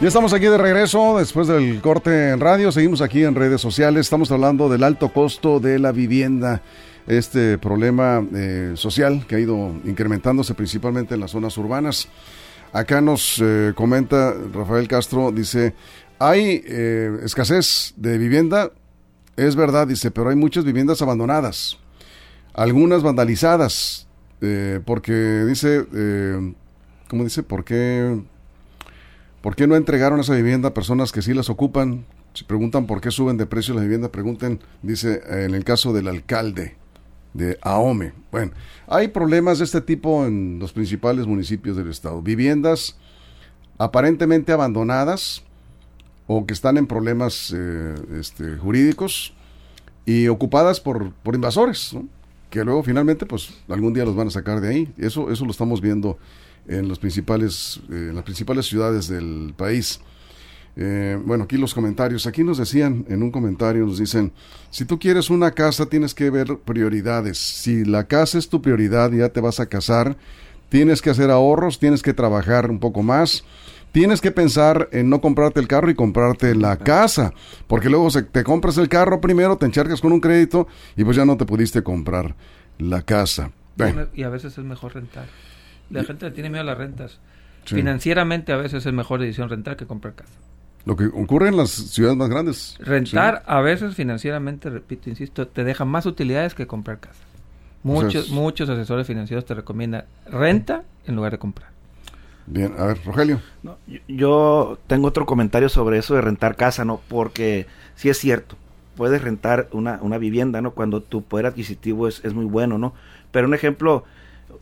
Ya 0.00 0.08
estamos 0.08 0.32
aquí 0.32 0.46
de 0.46 0.56
regreso 0.56 1.18
después 1.18 1.48
del 1.48 1.82
corte 1.82 2.30
en 2.30 2.40
radio. 2.40 2.72
Seguimos 2.72 3.02
aquí 3.02 3.24
en 3.24 3.34
redes 3.34 3.60
sociales. 3.60 4.06
Estamos 4.06 4.32
hablando 4.32 4.70
del 4.70 4.84
alto 4.84 5.12
costo 5.12 5.60
de 5.60 5.78
la 5.78 5.92
vivienda. 5.92 6.62
Este 7.06 7.58
problema 7.58 8.26
eh, 8.34 8.72
social 8.76 9.26
que 9.26 9.36
ha 9.36 9.38
ido 9.38 9.74
incrementándose 9.84 10.54
principalmente 10.54 11.12
en 11.12 11.20
las 11.20 11.32
zonas 11.32 11.58
urbanas. 11.58 12.08
Acá 12.74 13.00
nos 13.00 13.40
eh, 13.40 13.72
comenta 13.76 14.34
Rafael 14.52 14.88
Castro, 14.88 15.30
dice, 15.30 15.74
hay 16.18 16.62
eh, 16.66 17.18
escasez 17.22 17.94
de 17.96 18.18
vivienda, 18.18 18.70
es 19.36 19.56
verdad, 19.56 19.86
dice, 19.86 20.10
pero 20.10 20.30
hay 20.30 20.36
muchas 20.36 20.64
viviendas 20.64 21.02
abandonadas, 21.02 21.78
algunas 22.52 23.02
vandalizadas, 23.02 24.06
eh, 24.40 24.80
porque 24.84 25.12
dice, 25.44 25.86
eh, 25.92 26.54
¿cómo 27.08 27.24
dice? 27.24 27.42
¿Por 27.42 27.64
qué, 27.64 28.22
¿Por 29.40 29.56
qué 29.56 29.66
no 29.66 29.76
entregaron 29.76 30.20
esa 30.20 30.34
vivienda 30.34 30.68
a 30.68 30.74
personas 30.74 31.12
que 31.12 31.22
sí 31.22 31.34
las 31.34 31.50
ocupan? 31.50 32.04
Si 32.34 32.44
preguntan 32.44 32.86
por 32.86 33.00
qué 33.00 33.10
suben 33.10 33.36
de 33.36 33.46
precio 33.46 33.74
las 33.74 33.84
viviendas, 33.84 34.10
pregunten, 34.10 34.60
dice, 34.82 35.22
en 35.28 35.54
el 35.54 35.64
caso 35.64 35.92
del 35.92 36.08
alcalde 36.08 36.76
de 37.34 37.58
Ahome. 37.62 38.12
Bueno, 38.30 38.52
hay 38.86 39.08
problemas 39.08 39.58
de 39.58 39.64
este 39.64 39.80
tipo 39.80 40.24
en 40.24 40.58
los 40.58 40.72
principales 40.72 41.26
municipios 41.26 41.76
del 41.76 41.90
estado. 41.90 42.22
Viviendas 42.22 42.96
aparentemente 43.76 44.52
abandonadas, 44.52 45.42
o 46.26 46.46
que 46.46 46.54
están 46.54 46.76
en 46.76 46.86
problemas 46.86 47.52
eh, 47.54 47.94
este, 48.18 48.56
jurídicos 48.56 49.34
y 50.06 50.28
ocupadas 50.28 50.80
por, 50.80 51.12
por 51.12 51.34
invasores, 51.34 51.96
que 52.50 52.64
luego 52.64 52.82
finalmente 52.82 53.26
pues 53.26 53.50
algún 53.68 53.94
día 53.94 54.04
los 54.04 54.16
van 54.16 54.28
a 54.28 54.30
sacar 54.30 54.60
de 54.60 54.68
ahí. 54.68 54.94
Eso, 54.98 55.30
eso 55.30 55.44
lo 55.44 55.50
estamos 55.50 55.80
viendo 55.80 56.18
en, 56.66 56.88
los 56.88 56.98
principales, 56.98 57.80
eh, 57.90 58.08
en 58.10 58.14
las 58.14 58.24
principales 58.24 58.66
ciudades 58.66 59.08
del 59.08 59.54
país. 59.56 60.00
Eh, 60.76 61.18
bueno, 61.24 61.44
aquí 61.44 61.56
los 61.56 61.74
comentarios. 61.74 62.26
Aquí 62.26 62.42
nos 62.42 62.58
decían, 62.58 63.04
en 63.08 63.22
un 63.22 63.30
comentario 63.30 63.86
nos 63.86 63.98
dicen, 63.98 64.32
si 64.70 64.84
tú 64.84 64.98
quieres 64.98 65.30
una 65.30 65.52
casa 65.52 65.86
tienes 65.86 66.14
que 66.14 66.30
ver 66.30 66.58
prioridades. 66.64 67.38
Si 67.38 67.84
la 67.84 68.04
casa 68.04 68.38
es 68.38 68.48
tu 68.48 68.60
prioridad 68.60 69.12
ya 69.12 69.28
te 69.28 69.40
vas 69.40 69.60
a 69.60 69.66
casar, 69.66 70.16
tienes 70.68 71.00
que 71.00 71.10
hacer 71.10 71.30
ahorros, 71.30 71.78
tienes 71.78 72.02
que 72.02 72.12
trabajar 72.12 72.70
un 72.70 72.80
poco 72.80 73.02
más 73.02 73.44
tienes 73.94 74.20
que 74.20 74.32
pensar 74.32 74.88
en 74.90 75.08
no 75.08 75.20
comprarte 75.20 75.60
el 75.60 75.68
carro 75.68 75.88
y 75.88 75.94
comprarte 75.94 76.56
la 76.56 76.76
casa, 76.76 77.32
porque 77.68 77.88
luego 77.88 78.10
se, 78.10 78.24
te 78.24 78.42
compras 78.42 78.76
el 78.76 78.88
carro 78.88 79.20
primero, 79.20 79.56
te 79.56 79.66
encharcas 79.66 80.00
con 80.00 80.10
un 80.10 80.20
crédito 80.20 80.66
y 80.96 81.04
pues 81.04 81.16
ya 81.16 81.24
no 81.24 81.36
te 81.36 81.46
pudiste 81.46 81.84
comprar 81.84 82.34
la 82.76 83.02
casa. 83.02 83.52
Bueno. 83.76 84.08
Y 84.12 84.24
a 84.24 84.30
veces 84.30 84.58
es 84.58 84.64
mejor 84.64 84.94
rentar. 84.94 85.26
La 85.90 86.02
gente 86.02 86.26
le 86.26 86.32
tiene 86.32 86.50
miedo 86.50 86.62
a 86.62 86.64
las 86.64 86.76
rentas. 86.76 87.20
Sí. 87.66 87.76
Financieramente 87.76 88.52
a 88.52 88.56
veces 88.56 88.84
es 88.84 88.92
mejor 88.92 89.20
decisión 89.20 89.48
rentar 89.48 89.76
que 89.76 89.86
comprar 89.86 90.16
casa. 90.16 90.34
Lo 90.86 90.96
que 90.96 91.06
ocurre 91.06 91.46
en 91.46 91.56
las 91.56 91.70
ciudades 91.70 92.16
más 92.16 92.28
grandes. 92.28 92.76
Rentar 92.80 93.36
sí. 93.38 93.42
a 93.46 93.60
veces 93.60 93.94
financieramente, 93.94 94.70
repito, 94.70 95.08
insisto, 95.08 95.46
te 95.46 95.62
deja 95.62 95.84
más 95.84 96.04
utilidades 96.06 96.56
que 96.56 96.66
comprar 96.66 96.98
casa. 96.98 97.22
Muchos, 97.84 98.24
o 98.24 98.26
sea, 98.26 98.34
muchos 98.34 98.68
asesores 98.68 99.06
financieros 99.06 99.44
te 99.44 99.54
recomiendan 99.54 100.06
renta 100.26 100.82
en 101.06 101.14
lugar 101.14 101.30
de 101.30 101.38
comprar. 101.38 101.73
Bien, 102.46 102.74
a 102.78 102.84
ver, 102.84 102.98
Rogelio. 103.04 103.40
Yo, 104.08 104.78
tengo 104.86 105.08
otro 105.08 105.26
comentario 105.26 105.68
sobre 105.68 105.98
eso 105.98 106.14
de 106.14 106.20
rentar 106.20 106.56
casa, 106.56 106.84
¿no? 106.84 107.00
Porque 107.08 107.66
sí 107.94 108.10
es 108.10 108.18
cierto, 108.18 108.56
puedes 108.96 109.22
rentar 109.22 109.68
una, 109.72 109.98
una 110.02 110.18
vivienda, 110.18 110.60
¿no? 110.60 110.72
Cuando 110.72 111.00
tu 111.00 111.22
poder 111.22 111.46
adquisitivo 111.46 112.06
es, 112.06 112.24
es 112.24 112.34
muy 112.34 112.44
bueno, 112.44 112.78
¿no? 112.78 112.92
Pero 113.32 113.46
un 113.46 113.54
ejemplo, 113.54 114.04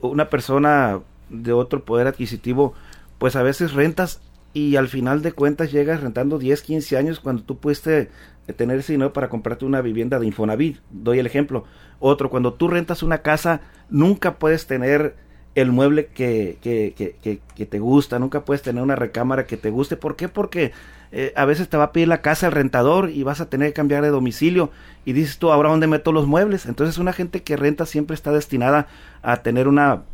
una 0.00 0.30
persona 0.30 1.00
de 1.28 1.52
otro 1.52 1.84
poder 1.84 2.06
adquisitivo, 2.06 2.74
pues 3.18 3.36
a 3.36 3.42
veces 3.42 3.72
rentas 3.72 4.20
y 4.54 4.76
al 4.76 4.88
final 4.88 5.22
de 5.22 5.32
cuentas 5.32 5.72
llegas 5.72 6.00
rentando 6.00 6.38
10, 6.38 6.62
15 6.62 6.96
años 6.96 7.20
cuando 7.20 7.42
tú 7.42 7.58
pudiste 7.58 8.10
tener 8.56 8.78
ese 8.78 8.92
dinero 8.92 9.12
para 9.12 9.28
comprarte 9.28 9.64
una 9.64 9.80
vivienda 9.80 10.18
de 10.18 10.26
Infonavit. 10.26 10.78
Doy 10.90 11.18
el 11.18 11.26
ejemplo. 11.26 11.64
Otro, 12.00 12.28
cuando 12.28 12.54
tú 12.54 12.68
rentas 12.68 13.02
una 13.02 13.18
casa, 13.18 13.62
nunca 13.88 14.38
puedes 14.38 14.66
tener 14.66 15.16
el 15.54 15.70
mueble 15.70 16.06
que, 16.06 16.58
que, 16.62 16.94
que, 16.96 17.40
que, 17.54 17.66
te 17.66 17.78
gusta, 17.78 18.18
nunca 18.18 18.44
puedes 18.44 18.62
tener 18.62 18.82
una 18.82 18.96
recámara 18.96 19.46
que 19.46 19.56
te 19.56 19.70
guste. 19.70 19.96
¿Por 19.96 20.16
qué? 20.16 20.28
Porque 20.28 20.72
eh, 21.14 21.34
a 21.36 21.44
veces 21.44 21.68
te 21.68 21.76
va 21.76 21.84
a 21.84 21.92
pedir 21.92 22.08
la 22.08 22.22
casa 22.22 22.46
el 22.46 22.52
rentador 22.52 23.10
y 23.10 23.22
vas 23.22 23.42
a 23.42 23.50
tener 23.50 23.68
que 23.68 23.74
cambiar 23.74 24.02
de 24.02 24.08
domicilio 24.08 24.70
y 25.04 25.12
dices 25.12 25.38
tú, 25.38 25.52
¿ahora 25.52 25.68
dónde 25.68 25.86
meto 25.86 26.10
los 26.10 26.26
muebles? 26.26 26.64
Entonces 26.64 26.96
una 26.96 27.12
gente 27.12 27.42
que 27.42 27.58
renta 27.58 27.84
siempre 27.84 28.14
está 28.14 28.32
destinada 28.32 28.86
a 29.20 29.42
tener 29.42 29.68
una 29.68 30.04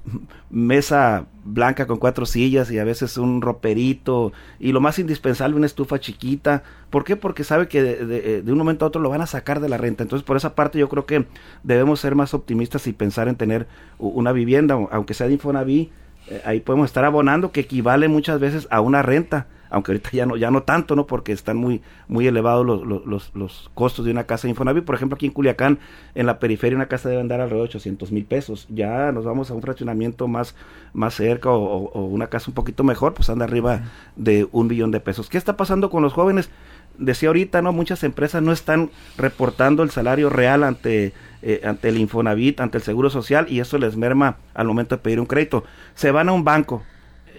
mesa 0.50 1.26
blanca 1.44 1.86
con 1.86 1.98
cuatro 1.98 2.26
sillas 2.26 2.72
y 2.72 2.80
a 2.80 2.84
veces 2.84 3.16
un 3.16 3.42
roperito 3.42 4.32
y 4.58 4.72
lo 4.72 4.80
más 4.80 4.98
indispensable 4.98 5.54
una 5.54 5.66
estufa 5.66 6.00
chiquita. 6.00 6.64
¿Por 6.90 7.04
qué? 7.04 7.14
Porque 7.14 7.44
sabe 7.44 7.68
que 7.68 7.80
de, 7.80 8.42
de, 8.42 8.52
un 8.52 8.58
momento 8.58 8.84
a 8.84 8.88
otro 8.88 9.00
lo 9.00 9.08
van 9.08 9.20
a 9.20 9.26
sacar 9.26 9.60
de 9.60 9.68
la 9.68 9.76
renta. 9.76 10.02
Entonces 10.02 10.26
por 10.26 10.36
esa 10.36 10.56
parte 10.56 10.80
yo 10.80 10.88
creo 10.88 11.06
que 11.06 11.26
debemos 11.62 12.00
ser 12.00 12.16
más 12.16 12.34
optimistas 12.34 12.88
y 12.88 12.92
pensar 12.92 13.28
en 13.28 13.36
tener 13.36 13.68
una 13.98 14.32
vivienda, 14.32 14.74
aunque 14.90 15.14
sea 15.14 15.28
de 15.28 15.34
Infonavit, 15.34 15.92
eh, 16.26 16.42
ahí 16.44 16.58
podemos 16.58 16.86
estar 16.86 17.04
abonando 17.04 17.52
que 17.52 17.60
equivale 17.60 18.08
muchas 18.08 18.40
veces 18.40 18.66
a 18.70 18.80
una 18.80 19.02
renta 19.02 19.46
aunque 19.70 19.92
ahorita 19.92 20.10
ya 20.12 20.26
no, 20.26 20.36
ya 20.36 20.50
no 20.50 20.62
tanto, 20.62 20.96
¿no? 20.96 21.06
Porque 21.06 21.32
están 21.32 21.56
muy, 21.56 21.82
muy 22.06 22.26
elevados 22.26 22.64
los, 22.64 23.06
los, 23.06 23.30
los 23.34 23.70
costos 23.74 24.04
de 24.04 24.10
una 24.10 24.24
casa 24.24 24.46
de 24.46 24.50
Infonavit. 24.50 24.84
Por 24.84 24.94
ejemplo, 24.94 25.16
aquí 25.16 25.26
en 25.26 25.32
Culiacán, 25.32 25.78
en 26.14 26.26
la 26.26 26.38
periferia, 26.38 26.76
una 26.76 26.88
casa 26.88 27.08
debe 27.08 27.20
andar 27.20 27.40
alrededor 27.40 27.68
de 27.68 27.70
800 27.70 28.12
mil 28.12 28.24
pesos. 28.24 28.66
Ya 28.70 29.12
nos 29.12 29.24
vamos 29.24 29.50
a 29.50 29.54
un 29.54 29.62
fraccionamiento 29.62 30.28
más, 30.28 30.54
más 30.92 31.14
cerca 31.14 31.50
o, 31.50 31.62
o, 31.62 31.92
o, 31.92 32.04
una 32.06 32.28
casa 32.28 32.50
un 32.50 32.54
poquito 32.54 32.84
mejor, 32.84 33.14
pues 33.14 33.28
anda 33.30 33.44
arriba 33.44 33.82
de 34.16 34.48
un 34.52 34.66
millón 34.66 34.90
de 34.90 35.00
pesos. 35.00 35.28
¿Qué 35.28 35.38
está 35.38 35.56
pasando 35.56 35.90
con 35.90 36.02
los 36.02 36.12
jóvenes? 36.12 36.50
Decía 36.98 37.28
ahorita, 37.28 37.62
¿no? 37.62 37.72
Muchas 37.72 38.02
empresas 38.02 38.42
no 38.42 38.50
están 38.50 38.90
reportando 39.16 39.84
el 39.84 39.90
salario 39.90 40.30
real 40.30 40.64
ante, 40.64 41.12
eh, 41.42 41.60
ante 41.64 41.90
el 41.90 41.98
Infonavit, 41.98 42.60
ante 42.60 42.78
el 42.78 42.82
Seguro 42.82 43.08
Social, 43.08 43.46
y 43.48 43.60
eso 43.60 43.78
les 43.78 43.96
merma 43.96 44.38
al 44.54 44.66
momento 44.66 44.96
de 44.96 45.02
pedir 45.02 45.20
un 45.20 45.26
crédito. 45.26 45.62
Se 45.94 46.10
van 46.10 46.28
a 46.28 46.32
un 46.32 46.42
banco, 46.42 46.82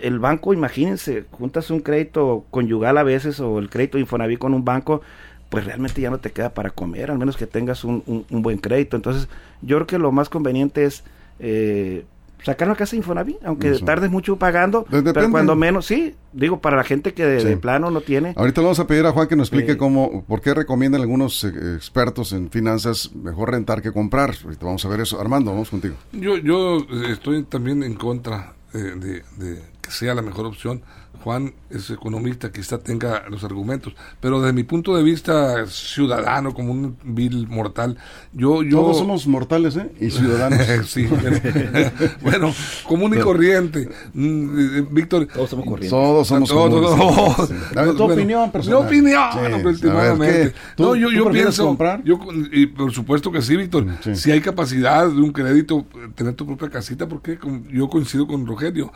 el 0.01 0.19
banco, 0.19 0.53
imagínense, 0.53 1.25
juntas 1.31 1.69
un 1.71 1.79
crédito 1.81 2.45
conyugal 2.51 2.97
a 2.97 3.03
veces 3.03 3.39
o 3.39 3.59
el 3.59 3.69
crédito 3.69 3.97
Infonavit 3.97 4.39
con 4.39 4.53
un 4.53 4.65
banco, 4.65 5.01
pues 5.49 5.65
realmente 5.65 6.01
ya 6.01 6.09
no 6.09 6.19
te 6.19 6.31
queda 6.31 6.53
para 6.53 6.69
comer, 6.69 7.11
al 7.11 7.17
menos 7.17 7.35
que 7.37 7.47
tengas 7.47 7.83
un, 7.83 8.03
un, 8.05 8.25
un 8.29 8.41
buen 8.41 8.57
crédito. 8.57 8.95
Entonces, 8.95 9.27
yo 9.61 9.77
creo 9.77 9.87
que 9.87 9.97
lo 9.99 10.11
más 10.11 10.29
conveniente 10.29 10.85
es 10.85 11.03
eh, 11.39 12.05
sacar 12.43 12.67
una 12.67 12.75
casa 12.75 12.95
Infonavit, 12.95 13.37
aunque 13.43 13.71
Eso. 13.71 13.85
tardes 13.85 14.09
mucho 14.09 14.37
pagando, 14.37 14.85
Depende. 14.89 15.13
pero 15.13 15.31
cuando 15.31 15.55
menos, 15.55 15.85
sí, 15.85 16.15
digo, 16.31 16.59
para 16.59 16.77
la 16.77 16.83
gente 16.83 17.13
que 17.13 17.25
de, 17.25 17.39
sí. 17.41 17.47
de, 17.47 17.57
plano 17.57 17.91
no 17.91 18.01
tiene. 18.01 18.33
Ahorita 18.35 18.61
le 18.61 18.65
vamos 18.65 18.79
a 18.79 18.87
pedir 18.87 19.05
a 19.05 19.11
Juan 19.11 19.27
que 19.27 19.35
nos 19.35 19.47
explique 19.47 19.73
eh, 19.73 19.77
cómo, 19.77 20.23
por 20.25 20.41
qué 20.41 20.53
recomiendan 20.53 21.01
algunos 21.01 21.43
eh, 21.43 21.49
expertos 21.75 22.31
en 22.31 22.49
finanzas 22.49 23.13
mejor 23.15 23.51
rentar 23.51 23.81
que 23.81 23.91
comprar. 23.91 24.35
Ahorita 24.43 24.65
vamos 24.65 24.85
a 24.85 24.89
ver 24.89 25.01
eso. 25.01 25.19
Armando, 25.19 25.51
vamos 25.51 25.69
contigo. 25.69 25.95
Yo, 26.11 26.37
yo 26.37 26.85
estoy 27.09 27.43
también 27.43 27.83
en 27.83 27.95
contra 27.95 28.53
de, 28.73 28.95
de, 28.95 29.23
de 29.37 29.61
que 29.81 29.91
sea 29.91 30.13
la 30.13 30.21
mejor 30.21 30.45
opción. 30.45 30.81
Juan 31.23 31.53
es 31.69 31.89
economista, 31.89 32.51
quizá 32.51 32.77
tenga 32.77 33.23
los 33.29 33.43
argumentos, 33.43 33.93
pero 34.21 34.39
desde 34.39 34.53
mi 34.53 34.63
punto 34.63 34.95
de 34.95 35.03
vista 35.03 35.65
ciudadano, 35.67 36.53
como 36.53 36.71
un 36.71 36.97
vil 37.03 37.47
mortal, 37.47 37.97
yo... 38.31 38.63
yo 38.63 38.79
Todos 38.79 38.99
somos 38.99 39.27
mortales, 39.27 39.75
¿eh? 39.75 39.91
Y 39.99 40.11
ciudadanos. 40.11 40.65
sí, 40.87 41.07
bueno, 41.07 41.39
bueno, 42.21 42.53
común 42.87 43.17
y 43.17 43.19
corriente. 43.19 43.89
Mm, 44.13 44.93
Víctor... 44.93 45.27
Todos 45.27 45.49
somos 45.49 45.65
corrientes. 45.65 45.89
Todos 45.89 46.27
somos 46.27 46.49
todos, 46.49 46.97
todos, 46.97 47.49
sí. 47.49 47.55
Dame 47.73 47.91
tu 47.91 47.97
bueno, 47.97 48.13
opinión 48.13 48.51
personal. 48.51 48.79
Mi 48.79 48.87
opinión, 48.87 49.29
sí. 49.33 49.67
últimamente. 49.67 50.53
No, 50.77 50.95
yo, 50.95 51.11
yo 51.11 51.29
pienso... 51.31 51.65
comprar? 51.65 52.01
Yo, 52.03 52.17
y 52.51 52.67
por 52.67 52.93
supuesto 52.93 53.29
que 53.31 53.41
sí, 53.41 53.57
Víctor. 53.57 53.85
Sí. 54.01 54.15
Si 54.15 54.31
hay 54.31 54.39
capacidad 54.39 55.05
de 55.07 55.21
un 55.21 55.33
crédito, 55.33 55.85
tener 56.15 56.33
tu 56.33 56.45
propia 56.45 56.69
casita, 56.69 57.07
porque 57.09 57.37
yo 57.69 57.89
coincido 57.89 58.25
con 58.25 58.47
Rogelio 58.47 58.91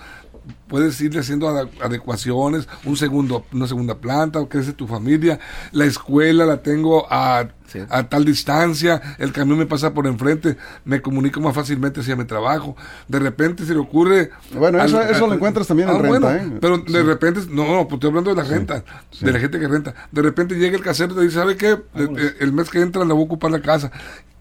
puedes 0.68 1.00
irle 1.02 1.20
haciendo 1.20 1.48
adecuaciones, 1.48 2.68
un 2.86 2.98
segundo, 2.98 3.46
una 3.52 3.68
segunda 3.68 4.00
planta, 4.00 4.46
crece 4.48 4.74
tu 4.74 4.88
familia, 4.88 5.40
la 5.72 5.86
escuela 5.86 6.46
la 6.46 6.62
tengo 6.62 7.06
a 7.12 7.50
a 7.90 8.04
tal 8.10 8.26
distancia, 8.26 9.02
el 9.20 9.32
camión 9.32 9.58
me 9.60 9.66
pasa 9.66 9.94
por 9.94 10.08
enfrente, 10.08 10.58
me 10.86 11.02
comunico 11.02 11.40
más 11.42 11.56
fácilmente 11.56 12.02
hacia 12.02 12.16
mi 12.16 12.26
trabajo. 12.26 12.76
De 13.08 13.20
repente 13.20 13.66
se 13.66 13.74
le 13.74 13.80
ocurre... 13.80 14.32
Bueno, 14.54 14.82
eso, 14.84 15.02
eso 15.02 15.28
lo 15.28 15.34
encuentras 15.34 15.68
también 15.68 15.90
en 15.90 15.96
Ah, 15.96 16.00
renta, 16.00 16.20
bueno, 16.20 16.32
¿eh? 16.56 16.58
Pero 16.62 16.78
de 16.80 17.04
repente, 17.04 17.42
no, 17.50 17.66
no, 17.66 17.84
pues 17.88 17.94
estoy 17.96 18.10
hablando 18.10 18.34
de 18.34 18.42
la 18.42 18.48
renta, 18.48 18.84
de 19.20 19.32
la 19.32 19.40
gente 19.40 19.60
que 19.60 19.68
renta. 19.68 19.94
De 20.12 20.22
repente 20.22 20.56
llega 20.56 20.76
el 20.78 20.84
casero 20.84 21.14
y 21.14 21.16
te 21.18 21.22
dice, 21.24 21.36
¿sabe 21.36 21.58
qué? 21.58 21.68
De- 21.94 22.04
eh, 22.28 22.36
el 22.40 22.54
mes 22.54 22.70
que 22.70 22.82
entra 22.82 23.04
le 23.06 23.14
voy 23.14 23.24
a 23.24 23.26
ocupar 23.26 23.52
la 23.52 23.62
casa. 23.62 23.92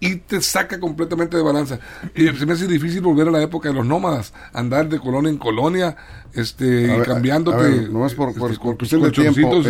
Y 0.01 0.17
te 0.17 0.41
saca 0.41 0.81
completamente 0.81 1.37
de 1.37 1.45
balanza. 1.45 1.79
Y 2.17 2.27
se 2.29 2.45
me 2.45 2.55
hace 2.55 2.67
difícil 2.67 3.03
volver 3.03 3.29
a 3.29 3.31
la 3.31 3.41
época 3.41 3.69
de 3.69 3.75
los 3.77 3.87
nómadas, 3.87 4.33
andar 4.53 4.89
de 4.89 4.99
colonia 4.99 5.31
en 5.31 5.39
colonia, 5.39 5.97
este, 6.35 6.97
y 6.97 7.03
cambiándote. 7.03 7.89
nomás 7.91 8.15
por, 8.15 8.35
por- 8.35 8.51
este, 8.51 8.63
por 8.63 8.77
cuestión 8.79 9.03
de 9.03 9.11
tiempo. 9.11 9.57
eh, 9.57 9.63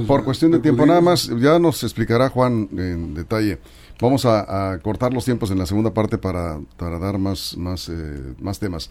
eh, 0.00 0.04
por 0.06 0.24
cuestión 0.24 0.50
de 0.52 0.58
eh, 0.58 0.60
tiempo, 0.60 0.86
nada 0.86 1.00
más, 1.00 1.30
ya 1.38 1.58
nos 1.58 1.82
explicará 1.82 2.28
Juan 2.28 2.68
en 2.72 3.14
detalle. 3.14 3.58
Vamos 4.00 4.24
a, 4.24 4.72
a 4.72 4.78
cortar 4.78 5.12
los 5.12 5.24
tiempos 5.24 5.50
en 5.50 5.58
la 5.58 5.66
segunda 5.66 5.92
parte 5.92 6.16
para, 6.18 6.58
para 6.78 6.98
dar 6.98 7.18
más, 7.18 7.56
más, 7.56 7.88
eh, 7.90 8.34
más 8.40 8.58
temas. 8.58 8.90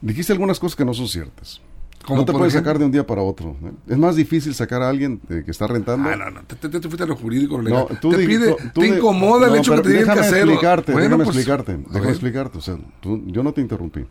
Dijiste 0.00 0.32
algunas 0.32 0.58
cosas 0.60 0.76
que 0.76 0.84
no 0.84 0.92
son 0.92 1.08
ciertas. 1.08 1.60
No 2.08 2.24
te 2.24 2.32
puedes 2.32 2.52
ejemplo- 2.52 2.58
sacar 2.72 2.78
de 2.80 2.84
un 2.84 2.90
día 2.90 3.06
para 3.06 3.22
otro. 3.22 3.56
¿eh? 3.64 3.70
Es 3.90 3.96
más 3.96 4.16
difícil 4.16 4.52
sacar 4.54 4.82
a 4.82 4.88
alguien 4.88 5.20
eh, 5.30 5.42
que 5.44 5.52
está 5.52 5.68
rentando. 5.68 6.08
Ah, 6.08 6.16
no, 6.16 6.30
no, 6.30 6.42
te, 6.42 6.56
te- 6.56 6.68
te 6.68 6.88
fuiste 6.88 7.04
a 7.04 7.06
lo 7.06 7.14
jurídico, 7.14 7.56
lo 7.58 7.62
No, 7.62 7.82
legal. 7.84 7.98
tú 8.00 8.10
te 8.10 8.18
di- 8.18 8.26
pide, 8.26 8.56
tú- 8.74 8.80
te 8.80 8.88
incomoda 8.88 9.46
el 9.46 9.52
no, 9.52 9.58
hecho 9.58 9.74
que 9.76 9.82
te 9.82 9.88
diga 9.90 10.00
el 10.00 10.06
déjame 10.08 10.20
casero. 10.22 10.46
explicarte, 10.50 10.92
Bueno, 10.92 11.04
déjame 11.06 11.24
pues, 11.24 11.36
explicarte, 11.36 11.76
déjame 11.90 12.10
explicarte. 12.10 12.58
O 12.58 12.60
sea, 12.60 12.76
tú- 13.00 13.22
yo 13.26 13.42
no 13.44 13.52
te 13.52 13.60
interrumpí. 13.60 14.04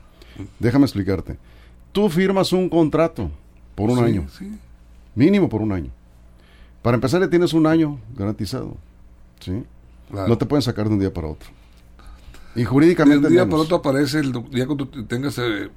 Déjame 0.58 0.86
explicarte. 0.86 1.38
Tú 1.92 2.10
firmas 2.10 2.54
un 2.54 2.70
contrato 2.70 3.30
por 3.76 3.90
un 3.90 3.98
Sí, 3.98 4.04
año, 4.04 4.28
sí. 4.30 4.52
mínimo 5.16 5.50
por 5.50 5.62
un 5.62 5.72
año. 5.72 5.90
Para 6.82 6.96
empezar, 6.96 7.22
le 7.22 7.28
tienes 7.28 7.54
un 7.54 7.68
año 7.68 8.00
garantizado. 8.16 8.76
¿sí? 9.40 9.64
Claro. 10.10 10.28
No 10.28 10.38
te 10.38 10.46
pueden 10.46 10.62
sacar 10.62 10.88
de 10.88 10.94
un 10.94 11.00
día 11.00 11.14
para 11.14 11.28
otro. 11.28 11.50
Y 12.56 12.60
de 12.60 12.66
jurídicamente 12.66 13.28
un 13.28 13.32
día 13.34 13.46
menos. 13.46 13.50
por 13.50 13.60
otro 13.66 13.78
aparece 13.78 14.20
el 14.20 14.34
ya 14.52 14.66
cuando 14.66 14.88
tengas 14.88 15.38
eh, 15.40 15.70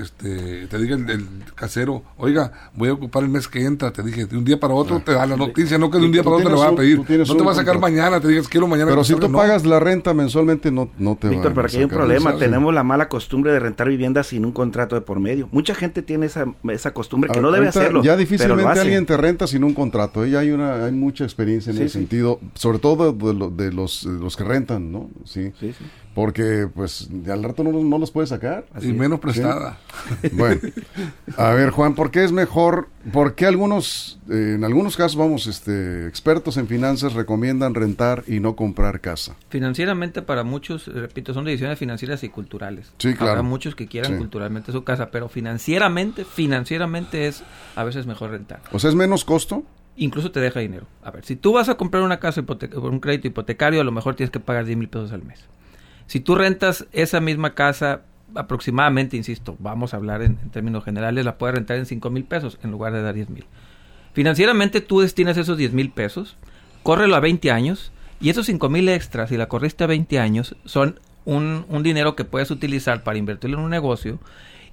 este 0.00 0.66
te 0.66 0.78
diga 0.78 0.96
el, 0.96 1.08
el 1.10 1.26
casero 1.54 2.02
oiga 2.16 2.70
voy 2.74 2.88
a 2.88 2.92
ocupar 2.94 3.22
el 3.22 3.28
mes 3.28 3.46
que 3.48 3.64
entra 3.64 3.92
te 3.92 4.02
dije 4.02 4.26
de 4.26 4.36
un 4.36 4.44
día 4.44 4.58
para 4.58 4.74
otro 4.74 5.00
te 5.00 5.12
da 5.12 5.26
la 5.26 5.36
noticia 5.36 5.78
no 5.78 5.90
que 5.90 5.98
de 5.98 6.06
un 6.06 6.12
día 6.12 6.22
para 6.22 6.36
otro 6.36 6.48
le 6.50 6.54
tienes 6.56 6.66
va 6.68 6.72
a 6.72 6.76
pedir 6.76 6.98
no 6.98 7.04
te 7.36 7.44
va 7.44 7.52
a 7.52 7.54
sacar 7.54 7.74
contrato. 7.74 7.80
mañana 7.80 8.20
te 8.20 8.28
digas 8.28 8.48
quiero 8.48 8.66
mañana 8.66 8.90
Pero 8.90 9.04
si 9.04 9.12
salga", 9.12 9.26
tú 9.26 9.32
no. 9.32 9.38
pagas 9.38 9.64
la 9.66 9.80
renta 9.80 10.14
mensualmente, 10.14 10.70
no, 10.70 10.90
no 10.98 11.16
te 11.16 11.28
Víctor, 11.28 11.46
van 11.46 11.54
pero 11.54 11.62
a 11.62 11.66
aquí 11.66 11.76
hay 11.78 11.84
un 11.84 11.90
problema. 11.90 12.36
Tenemos 12.36 12.74
la 12.74 12.82
mala 12.82 13.08
costumbre 13.08 13.52
de 13.52 13.58
rentar 13.60 13.88
viviendas 13.88 14.26
sin 14.28 14.44
un 14.44 14.52
contrato 14.52 14.94
de 14.94 15.00
por 15.02 15.20
medio. 15.20 15.48
Mucha 15.52 15.74
gente 15.74 16.02
tiene 16.02 16.26
esa, 16.26 16.46
esa 16.70 16.92
costumbre 16.92 17.30
que 17.32 17.38
A- 17.38 17.42
no 17.42 17.50
debe 17.52 17.68
hacerlo. 17.68 18.02
Ya 18.02 18.12
pero 18.12 18.20
difícilmente 18.20 18.62
lo 18.64 18.68
alguien 18.80 19.06
te 19.06 19.16
renta 19.16 19.46
sin 19.46 19.64
un 19.64 19.74
contrato. 19.74 20.24
¿eh? 20.24 20.30
Ya 20.30 20.40
hay 20.40 20.50
una, 20.50 20.84
hay 20.84 20.92
mucha 20.92 21.24
experiencia 21.24 21.70
en 21.70 21.76
Sí, 21.78 21.82
ese 21.84 21.92
sí. 21.92 21.98
sentido, 21.98 22.40
sobre 22.54 22.78
todo 22.78 23.12
de, 23.12 23.34
lo- 23.34 23.50
de 23.50 23.72
los, 23.72 24.04
de 24.04 24.18
los 24.18 24.36
que 24.36 24.44
rentan, 24.44 24.90
¿no? 24.92 25.10
Sí. 25.24 25.52
Sí, 25.60 25.72
sí. 25.72 25.84
Porque, 26.18 26.66
pues, 26.74 27.06
de 27.08 27.32
al 27.32 27.44
rato 27.44 27.62
no, 27.62 27.70
los- 27.70 27.84
no 27.84 27.96
los 27.96 28.10
puedes 28.10 28.30
sacar. 28.30 28.64
y 28.82 28.88
menos 28.88 29.20
prestada 29.20 29.78
Bueno, 30.32 30.60
a 31.36 31.50
ver, 31.52 31.70
Juan, 31.70 31.94
¿por 31.94 32.10
qué 32.10 32.24
es 32.24 32.32
mejor? 32.32 32.88
¿Por 33.12 33.36
qué 33.36 33.46
algunos, 33.46 34.18
eh, 34.28 34.54
en 34.56 34.64
algunos 34.64 34.96
casos, 34.96 35.14
vamos, 35.16 35.46
este, 35.46 36.08
expertos 36.08 36.56
en 36.56 36.66
finanzas 36.66 37.12
recomiendan 37.12 37.72
rentar 37.76 38.24
y 38.26 38.40
no 38.40 38.56
comprar 38.56 39.00
casa? 39.00 39.36
Financieramente 39.48 40.20
para 40.22 40.42
muchos, 40.42 40.88
repito, 40.88 41.32
son 41.34 41.44
decisiones 41.44 41.78
financieras 41.78 42.24
y 42.24 42.30
culturales. 42.30 42.90
Sí, 42.98 43.14
claro. 43.14 43.30
Habrá 43.30 43.42
muchos 43.44 43.76
que 43.76 43.86
quieran 43.86 44.14
Sí. 44.14 44.18
culturalmente 44.18 44.72
su 44.72 44.82
casa, 44.82 45.12
pero 45.12 45.28
financieramente, 45.28 46.24
financieramente 46.24 47.28
es 47.28 47.44
a 47.76 47.84
veces 47.84 48.06
mejor 48.08 48.30
rentar. 48.32 48.60
O 48.72 48.80
sea, 48.80 48.90
¿es 48.90 48.96
menos 48.96 49.24
costo? 49.24 49.62
Incluso 49.96 50.32
te 50.32 50.40
deja 50.40 50.58
dinero. 50.58 50.86
A 51.04 51.12
ver, 51.12 51.24
si 51.24 51.36
tú 51.36 51.52
vas 51.52 51.68
a 51.68 51.76
comprar 51.76 52.02
una 52.02 52.18
casa 52.18 52.42
por 52.42 52.58
un 52.90 52.98
crédito 52.98 53.28
hipotecario, 53.28 53.80
a 53.80 53.84
lo 53.84 53.92
mejor 53.92 54.16
tienes 54.16 54.32
que 54.32 54.40
pagar 54.40 54.64
10 54.64 54.76
mil 54.76 54.88
pesos 54.88 55.12
al 55.12 55.22
mes. 55.22 55.38
Si 56.08 56.20
tú 56.20 56.34
rentas 56.34 56.86
esa 56.92 57.20
misma 57.20 57.54
casa, 57.54 58.00
aproximadamente, 58.34 59.18
insisto, 59.18 59.56
vamos 59.58 59.92
a 59.92 59.98
hablar 59.98 60.22
en, 60.22 60.36
términos 60.50 60.82
generales, 60.82 61.22
la 61.22 61.36
puedes 61.36 61.54
rentar 61.54 61.76
en 61.76 61.84
5 61.84 62.08
mil 62.08 62.24
pesos 62.24 62.58
en 62.62 62.70
lugar 62.70 62.94
de 62.94 63.02
dar 63.02 63.14
10 63.14 63.28
mil. 63.28 63.44
Financieramente 64.14 64.80
tú 64.80 65.00
destinas 65.00 65.36
esos 65.36 65.58
10 65.58 65.74
mil 65.74 65.90
pesos, 65.90 66.38
córrelo 66.82 67.14
a 67.14 67.20
20 67.20 67.50
años 67.50 67.92
y 68.22 68.30
esos 68.30 68.46
5 68.46 68.70
mil 68.70 68.88
extras, 68.88 69.28
si 69.28 69.36
la 69.36 69.48
corriste 69.48 69.84
a 69.84 69.86
20 69.86 70.18
años, 70.18 70.56
son 70.64 70.98
un, 71.26 71.66
un 71.68 71.82
dinero 71.82 72.16
que 72.16 72.24
puedes 72.24 72.50
utilizar 72.50 73.02
para 73.02 73.18
invertirlo 73.18 73.58
en 73.58 73.64
un 73.64 73.70
negocio, 73.70 74.18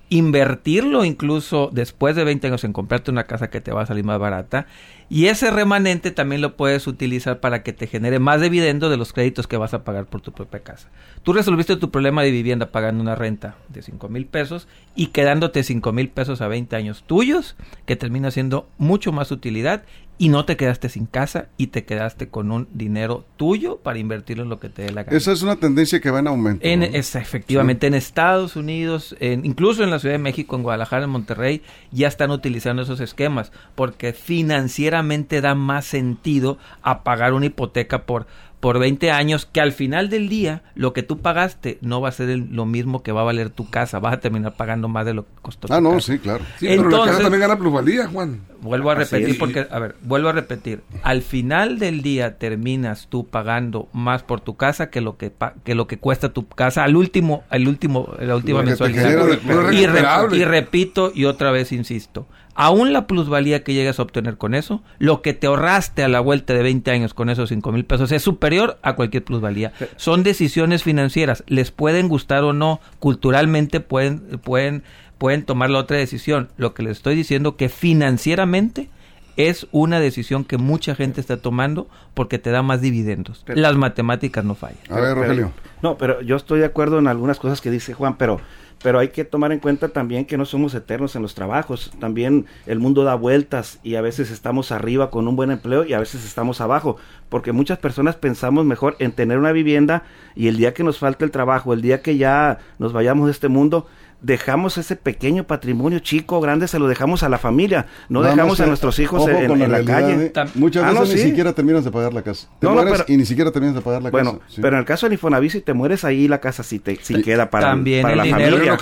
invertirlo 0.09 1.03
incluso 1.03 1.69
después 1.73 2.15
de 2.15 2.23
20 2.23 2.47
años 2.47 2.63
en 2.63 2.73
comprarte 2.73 3.09
una 3.09 3.23
casa 3.23 3.49
que 3.49 3.61
te 3.61 3.71
va 3.71 3.81
a 3.81 3.85
salir 3.85 4.03
más 4.03 4.19
barata 4.19 4.67
y 5.09 5.27
ese 5.27 5.51
remanente 5.51 6.11
también 6.11 6.41
lo 6.41 6.55
puedes 6.55 6.87
utilizar 6.87 7.39
para 7.39 7.61
que 7.63 7.73
te 7.73 7.87
genere 7.87 8.19
más 8.19 8.41
dividendo 8.41 8.89
de 8.89 8.97
los 8.97 9.13
créditos 9.13 9.45
que 9.47 9.57
vas 9.57 9.73
a 9.73 9.83
pagar 9.83 10.05
por 10.05 10.21
tu 10.21 10.31
propia 10.31 10.61
casa. 10.61 10.89
Tú 11.21 11.33
resolviste 11.33 11.75
tu 11.75 11.91
problema 11.91 12.23
de 12.23 12.31
vivienda 12.31 12.71
pagando 12.71 13.01
una 13.03 13.15
renta 13.15 13.55
de 13.69 13.83
5 13.83 14.09
mil 14.09 14.25
pesos 14.25 14.67
y 14.95 15.07
quedándote 15.07 15.63
5 15.63 15.91
mil 15.91 16.09
pesos 16.09 16.41
a 16.41 16.47
20 16.47 16.75
años 16.75 17.03
tuyos, 17.05 17.55
que 17.85 17.95
termina 17.95 18.31
siendo 18.31 18.67
mucho 18.77 19.11
más 19.11 19.31
utilidad 19.31 19.83
y 20.17 20.29
no 20.29 20.45
te 20.45 20.55
quedaste 20.55 20.87
sin 20.89 21.05
casa 21.07 21.49
y 21.57 21.67
te 21.67 21.83
quedaste 21.83 22.29
con 22.29 22.51
un 22.51 22.67
dinero 22.73 23.25
tuyo 23.35 23.77
para 23.79 23.99
invertirlo 23.99 24.43
en 24.43 24.49
lo 24.49 24.59
que 24.61 24.69
te 24.69 24.83
dé 24.83 24.91
la 24.91 25.03
gana. 25.03 25.17
Esa 25.17 25.31
es 25.33 25.41
una 25.41 25.57
tendencia 25.57 25.99
que 25.99 26.09
va 26.09 26.19
en 26.19 26.27
aumento. 26.27 26.65
En, 26.65 26.79
¿no? 26.79 26.85
es- 26.85 27.15
efectivamente, 27.15 27.87
en 27.87 27.95
Estados 27.95 28.55
Unidos, 28.55 29.15
en- 29.19 29.45
incluso 29.45 29.83
en 29.83 29.89
la 29.91 29.99
Ciudad 29.99 30.15
de 30.15 30.19
México, 30.19 30.55
en 30.55 30.63
Guadalajara, 30.63 31.03
en 31.03 31.09
Monterrey, 31.09 31.61
ya 31.91 32.07
están 32.07 32.31
utilizando 32.31 32.83
esos 32.83 33.01
esquemas, 33.01 33.51
porque 33.75 34.13
financieramente 34.13 35.41
da 35.41 35.53
más 35.55 35.85
sentido 35.85 36.57
a 36.81 37.03
pagar 37.03 37.33
una 37.33 37.47
hipoteca 37.47 38.05
por, 38.05 38.25
por 38.65 38.79
20 38.79 39.11
años, 39.11 39.45
que 39.45 39.61
al 39.61 39.73
final 39.73 40.09
del 40.09 40.27
día 40.27 40.63
lo 40.73 40.91
que 40.91 41.03
tú 41.03 41.19
pagaste 41.19 41.77
no 41.81 42.01
va 42.01 42.09
a 42.09 42.11
ser 42.11 42.31
el- 42.31 42.47
lo 42.51 42.65
mismo 42.65 43.03
que 43.03 43.11
va 43.11 43.21
a 43.21 43.23
valer 43.23 43.51
tu 43.51 43.69
casa, 43.69 43.99
vas 43.99 44.15
a 44.15 44.19
terminar 44.19 44.55
pagando 44.57 44.87
más 44.87 45.05
de 45.05 45.13
lo 45.13 45.21
que 45.27 45.29
costó 45.43 45.67
Ah, 45.71 45.77
tu 45.77 45.83
no, 45.83 45.91
casa. 45.91 46.13
sí, 46.13 46.17
claro. 46.17 46.43
sí, 46.57 46.65
pero 46.69 46.81
la 46.85 46.89
casa 46.89 46.97
Entonces- 47.03 47.21
también 47.21 47.41
gana 47.41 47.57
plusvalía 47.59 48.07
Juan 48.07 48.41
Vuelvo 48.61 48.89
a 48.89 48.95
repetir 48.95 49.37
porque, 49.37 49.67
a 49.69 49.77
ver, 49.77 49.95
vuelvo 50.01 50.29
a 50.29 50.31
repetir. 50.31 50.81
Al 51.03 51.21
final 51.21 51.77
del 51.77 52.01
día 52.01 52.39
terminas 52.39 53.05
tú 53.07 53.27
pagando 53.27 53.87
más 53.93 54.23
por 54.23 54.41
tu 54.41 54.55
casa 54.55 54.89
que 54.89 55.01
lo 55.01 55.17
que 55.17 55.29
pa- 55.29 55.53
que 55.63 55.75
lo 55.75 55.85
que 55.85 55.99
cuesta 55.99 56.29
tu 56.29 56.47
casa 56.47 56.83
al 56.83 56.95
último, 56.95 57.43
al 57.51 57.67
último, 57.67 58.09
la 58.19 58.35
última 58.35 58.63
mensualidad. 58.63 59.27
re- 59.27 60.35
y 60.35 60.43
repito 60.45 61.11
y 61.13 61.25
otra 61.25 61.51
vez 61.51 61.71
insisto. 61.71 62.25
Aún 62.57 62.93
la 62.93 63.05
plusvalía 63.05 63.63
que 63.63 63.73
llegas 63.73 63.99
a 63.99 64.03
obtener 64.03 64.37
con 64.37 64.55
eso, 64.55 64.81
lo 64.97 65.21
que 65.21 65.33
te 65.33 65.47
ahorraste 65.47 66.03
a 66.03 66.07
la 66.07 66.21
vuelta 66.21 66.53
de 66.53 66.63
20 66.63 66.89
años 66.89 67.13
con 67.13 67.29
esos 67.29 67.49
5 67.49 67.71
mil 67.73 67.83
pesos 67.85 68.11
es 68.13 68.23
superior 68.23 68.77
a 68.81 68.95
cualquier 68.95 69.25
plusvalía. 69.25 69.73
Son 69.97 70.23
decisiones 70.23 70.81
financieras, 70.83 71.43
les 71.47 71.71
pueden 71.71 72.07
gustar 72.07 72.43
o 72.45 72.53
no, 72.53 72.79
culturalmente 72.99 73.81
pueden, 73.81 74.39
pueden, 74.43 74.83
pueden 75.17 75.43
tomar 75.43 75.69
la 75.69 75.79
otra 75.79 75.97
decisión. 75.97 76.47
Lo 76.57 76.73
que 76.73 76.83
les 76.83 76.93
estoy 76.97 77.15
diciendo 77.15 77.57
que 77.57 77.67
financieramente 77.69 78.89
es 79.37 79.67
una 79.73 79.99
decisión 79.99 80.45
que 80.45 80.57
mucha 80.57 80.95
gente 80.95 81.19
está 81.19 81.35
tomando 81.37 81.89
porque 82.13 82.39
te 82.39 82.51
da 82.51 82.61
más 82.63 82.79
dividendos. 82.79 83.43
Pero- 83.45 83.59
Las 83.59 83.75
matemáticas 83.75 84.45
no 84.45 84.55
fallan. 84.55 84.77
A 84.89 84.95
ver, 84.95 85.03
Pero- 85.09 85.15
Rogelio. 85.23 85.51
No, 85.83 85.97
pero 85.97 86.21
yo 86.21 86.37
estoy 86.37 86.59
de 86.59 86.65
acuerdo 86.65 86.99
en 86.99 87.07
algunas 87.07 87.37
cosas 87.37 87.59
que 87.59 87.69
dice 87.69 87.93
Juan, 87.93 88.17
pero 88.17 88.39
pero 88.85 88.99
hay 88.99 89.07
que 89.07 89.25
tomar 89.25 89.51
en 89.51 89.57
cuenta 89.57 89.89
también 89.89 90.25
que 90.25 90.37
no 90.37 90.45
somos 90.45 90.75
eternos 90.75 91.15
en 91.15 91.23
los 91.23 91.33
trabajos. 91.33 91.91
También 91.99 92.45
el 92.67 92.77
mundo 92.77 93.03
da 93.03 93.15
vueltas 93.15 93.79
y 93.81 93.95
a 93.95 94.01
veces 94.01 94.29
estamos 94.29 94.71
arriba 94.71 95.09
con 95.09 95.27
un 95.27 95.35
buen 95.35 95.49
empleo 95.49 95.85
y 95.85 95.93
a 95.93 95.99
veces 95.99 96.23
estamos 96.23 96.61
abajo, 96.61 96.97
porque 97.29 97.51
muchas 97.51 97.79
personas 97.79 98.15
pensamos 98.15 98.63
mejor 98.63 98.95
en 98.99 99.11
tener 99.11 99.39
una 99.39 99.53
vivienda 99.53 100.03
y 100.35 100.49
el 100.49 100.57
día 100.57 100.75
que 100.75 100.83
nos 100.83 100.99
falte 100.99 101.25
el 101.25 101.31
trabajo, 101.31 101.73
el 101.73 101.81
día 101.81 102.03
que 102.03 102.17
ya 102.17 102.59
nos 102.77 102.93
vayamos 102.93 103.25
de 103.25 103.31
este 103.31 103.47
mundo, 103.47 103.87
dejamos 104.25 104.77
ese 104.79 104.95
pequeño 104.95 105.43
patrimonio 105.45 105.99
chico 105.99 106.37
o 106.37 106.41
grande, 106.41 106.67
se 106.67 106.79
lo 106.79 106.87
dejamos 106.87 107.21
a 107.21 107.29
la 107.29 107.37
familia, 107.37 107.85
no 108.09 108.23
dejamos 108.23 108.59
a 108.59 108.65
nuestros 108.65 108.97
hijos 108.99 109.27
en, 109.27 109.59
la 109.59 109.67
realidad, 109.67 109.85
calle. 110.01 110.25
¿eh? 110.25 110.33
Muchas 110.55 110.83
Ah, 110.83 110.89
veces 110.91 110.99
no, 111.09 111.13
ni 111.15 111.21
sí. 111.21 111.27
siquiera 111.29 111.53
terminas 111.53 111.83
de 111.85 111.91
pagar 111.91 112.13
la 112.13 112.23
casa. 112.23 112.47
Te 112.59 112.65
No, 112.65 112.71
no, 112.73 112.81
mueres 112.81 113.01
pero- 113.03 113.13
y 113.13 113.17
ni 113.17 113.25
siquiera 113.25 113.51
terminas 113.51 113.75
de 113.75 113.81
pagar 113.81 114.01
la 114.01 114.09
Bueno, 114.09 114.39
casa. 114.39 114.43
sí. 114.55 114.61
pero 114.61 114.75
en 114.75 114.79
el 114.79 114.85
caso 114.85 115.05
del 115.05 115.13
Infonavit, 115.13 115.51
si 115.51 115.61
te 115.61 115.73
mueres 115.73 116.03
ahí, 116.03 116.27
la 116.27 116.39
casa 116.41 116.63
sí, 116.63 116.79
te, 116.79 116.95
sí 117.01 117.21
queda 117.21 117.49
para, 117.51 117.67
También 117.67 118.01
para 118.01 118.13
el 118.13 118.17
la 118.17 118.23
dinero- 118.23 118.57
familia. 118.57 118.77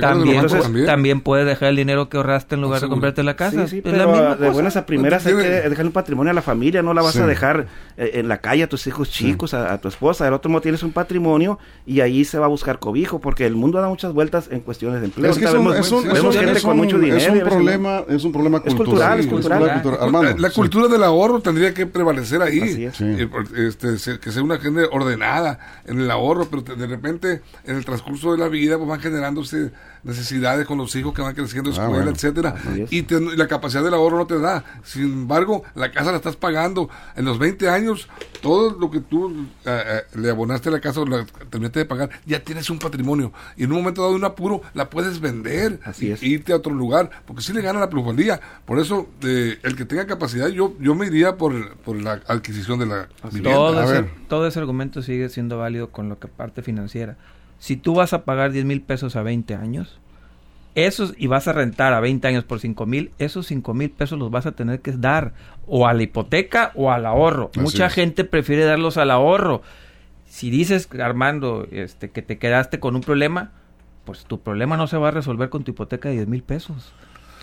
También, 0.00 0.34
entonces, 0.36 0.62
también. 0.62 0.86
también 0.86 1.20
puedes 1.20 1.46
dejar 1.46 1.68
el 1.70 1.76
dinero 1.76 2.08
que 2.08 2.16
ahorraste 2.16 2.54
en 2.54 2.62
lugar 2.62 2.80
de 2.80 2.88
comprarte 2.88 3.22
la 3.22 3.36
casa. 3.36 3.66
Sí, 3.66 3.82
sí, 3.82 3.82
Es 3.84 3.84
la 3.84 3.90
pero 4.06 4.12
misma 4.12 4.28
de 4.30 4.36
cosa. 4.36 4.50
buenas 4.52 4.76
a 4.76 4.86
primeras 4.86 5.26
hay 5.26 5.34
que 5.34 5.42
dejar 5.68 5.84
un 5.86 5.92
patrimonio 5.92 6.30
a 6.30 6.34
la 6.34 6.42
familia, 6.42 6.82
no 6.82 6.94
la 6.94 7.02
vas 7.02 7.16
a 7.18 7.26
dejar 7.26 7.66
eh, 7.96 8.12
en 8.14 8.28
la 8.28 8.38
calle 8.38 8.62
a 8.62 8.68
tus 8.68 8.86
hijos 8.86 9.10
chicos, 9.10 9.52
a, 9.54 9.72
a 9.72 9.80
tu 9.80 9.88
esposa. 9.88 10.24
Del 10.24 10.32
otro 10.34 10.50
modo 10.50 10.62
tienes 10.62 10.82
un 10.82 10.92
patrimonio 10.92 11.58
y 11.84 12.00
ahí 12.00 12.24
se 12.24 12.38
va 12.38 12.46
a 12.46 12.48
buscar 12.48 12.78
cobijo, 12.78 13.20
porque 13.20 13.46
el 13.46 13.54
mundo 13.54 13.80
da 13.80 13.88
muchas 13.88 14.12
vueltas 14.12 14.48
en 14.50 14.60
de 14.92 15.04
empleo. 15.06 15.30
Es 15.30 15.38
que 15.38 15.44
es 15.44 15.50
Ahorita 15.50 15.60
un, 15.68 15.72
vemos, 15.72 15.86
es 15.86 15.92
un- 15.92 16.06
es 16.06 16.12
vemos 16.14 16.34
un- 16.34 16.40
gente 16.40 16.58
es 16.58 16.62
con 16.64 16.70
un- 16.72 16.76
mucho 16.84 16.98
dinero. 16.98 17.16
es 17.16 17.22
y 17.22 17.26
a 17.26 17.28
un 17.30 17.34
veces 17.38 17.44
no. 17.52 17.56
problema, 17.56 18.04
es 18.08 18.24
un 18.24 18.32
problema 18.32 18.56
Es 18.58 18.74
cultural. 18.74 18.86
cultural, 18.86 19.20
es 19.20 19.26
cultural. 19.26 19.72
cultural. 19.82 19.98
Armando, 20.02 20.30
la, 20.32 20.36
la 20.38 20.48
sí. 20.50 20.54
cultura 20.54 20.88
del 20.88 21.02
ahorro 21.04 21.40
tendría 21.40 21.74
que 21.74 21.86
prevalecer 21.86 22.42
ahí. 22.42 22.60
Así 22.60 22.84
es. 22.84 22.96
Sí. 22.96 23.04
Eh, 23.04 23.28
este, 23.68 24.18
que 24.20 24.32
sea 24.32 24.42
una 24.42 24.58
gente 24.58 24.82
ordenada 24.90 25.58
en 25.86 26.00
el 26.00 26.10
ahorro. 26.10 26.46
pero 26.50 26.62
de 26.62 26.86
repente 26.86 27.42
en 27.64 27.76
el 27.76 27.84
transcurso 27.84 28.32
de 28.32 28.38
la 28.38 28.48
vida 28.48 28.76
pues 28.76 28.88
van 28.88 29.00
generándose 29.00 29.70
necesidades 30.02 30.66
con 30.66 30.78
los 30.78 30.94
hijos 30.94 31.12
que 31.14 31.22
van 31.22 31.34
creciendo 31.34 31.70
en 31.70 31.76
Ah, 31.76 31.82
escuela, 31.82 32.04
bueno. 32.04 32.10
etcétera, 32.16 32.54
y 32.90 33.02
te- 33.02 33.16
y 33.16 33.36
la 33.36 33.48
capacidad 33.48 33.82
del 33.82 33.94
ahorro 33.94 34.18
no 34.18 34.26
te 34.26 34.38
da. 34.38 34.64
Sin 34.84 35.02
embargo, 35.04 35.64
la 35.74 35.90
casa 35.90 36.10
la 36.12 36.18
estás 36.18 36.36
pagando. 36.36 36.88
En 37.16 37.24
los 37.24 37.38
20 37.38 37.68
años, 37.68 38.08
todo 38.40 38.76
lo 38.78 38.90
que 38.90 39.00
tú 39.00 39.46
eh, 39.64 39.82
eh, 39.86 40.02
le 40.14 40.30
abonaste 40.30 40.68
a 40.68 40.72
la 40.72 40.80
casa 40.80 41.00
o 41.00 41.06
la 41.06 41.26
terminaste 41.50 41.80
de 41.80 41.84
pagar, 41.86 42.10
ya 42.24 42.38
tienes 42.40 42.70
un 42.70 42.78
patrimonio. 42.78 43.32
Y 43.56 43.64
en 43.64 43.72
un 43.72 43.78
momento 43.78 44.02
dado 44.02 44.12
de 44.12 44.18
un 44.18 44.24
apuro, 44.24 44.62
la 44.76 44.88
puedes 44.90 45.18
vender 45.20 45.80
Así 45.84 46.06
y- 46.06 46.10
es. 46.12 46.22
e 46.22 46.26
irte 46.26 46.52
a 46.52 46.56
otro 46.56 46.72
lugar, 46.72 47.10
porque 47.26 47.42
si 47.42 47.52
le 47.52 47.62
gana 47.62 47.80
la 47.80 47.90
plusvalía. 47.90 48.40
Por 48.64 48.78
eso, 48.78 49.08
eh, 49.24 49.58
el 49.64 49.74
que 49.74 49.84
tenga 49.84 50.06
capacidad, 50.06 50.48
yo, 50.48 50.74
yo 50.78 50.94
me 50.94 51.06
iría 51.06 51.36
por, 51.36 51.76
por 51.78 52.00
la 52.00 52.20
adquisición 52.28 52.78
de 52.78 52.86
la 52.86 53.08
vivienda. 53.24 53.50
Todo 53.52 53.80
A 53.80 53.84
ese, 53.84 53.92
ver. 54.02 54.10
todo 54.28 54.46
ese 54.46 54.58
argumento 54.60 55.02
sigue 55.02 55.28
siendo 55.28 55.58
válido 55.58 55.88
con 55.90 56.08
lo 56.08 56.18
que 56.20 56.28
parte 56.28 56.62
financiera. 56.62 57.16
Si 57.58 57.76
tú 57.76 57.94
vas 57.94 58.12
a 58.12 58.24
pagar 58.24 58.52
10 58.52 58.64
mil 58.66 58.82
pesos 58.82 59.16
a 59.16 59.22
20 59.22 59.54
años, 59.54 59.98
esos 60.74 61.14
y 61.16 61.26
vas 61.26 61.48
a 61.48 61.54
rentar 61.54 61.94
a 61.94 62.00
20 62.00 62.28
años 62.28 62.44
por 62.44 62.60
5 62.60 62.84
mil, 62.84 63.10
esos 63.18 63.46
5 63.46 63.72
mil 63.72 63.88
pesos 63.88 64.18
los 64.18 64.30
vas 64.30 64.44
a 64.44 64.52
tener 64.52 64.80
que 64.80 64.92
dar 64.92 65.32
o 65.66 65.86
a 65.86 65.94
la 65.94 66.02
hipoteca 66.02 66.72
o 66.74 66.92
al 66.92 67.06
ahorro. 67.06 67.48
Así 67.52 67.60
Mucha 67.60 67.86
es. 67.86 67.94
gente 67.94 68.24
prefiere 68.24 68.64
darlos 68.64 68.98
al 68.98 69.10
ahorro. 69.10 69.62
Si 70.28 70.50
dices, 70.50 70.86
Armando, 71.00 71.66
este, 71.70 72.10
que 72.10 72.20
te 72.20 72.36
quedaste 72.36 72.78
con 72.78 72.94
un 72.94 73.00
problema, 73.00 73.52
pues 74.06 74.24
tu 74.24 74.40
problema 74.40 74.78
no 74.78 74.86
se 74.86 74.96
va 74.96 75.08
a 75.08 75.10
resolver 75.10 75.50
con 75.50 75.62
tu 75.64 75.72
hipoteca 75.72 76.08
de 76.08 76.14
10 76.14 76.28
mil 76.28 76.42
pesos. 76.42 76.92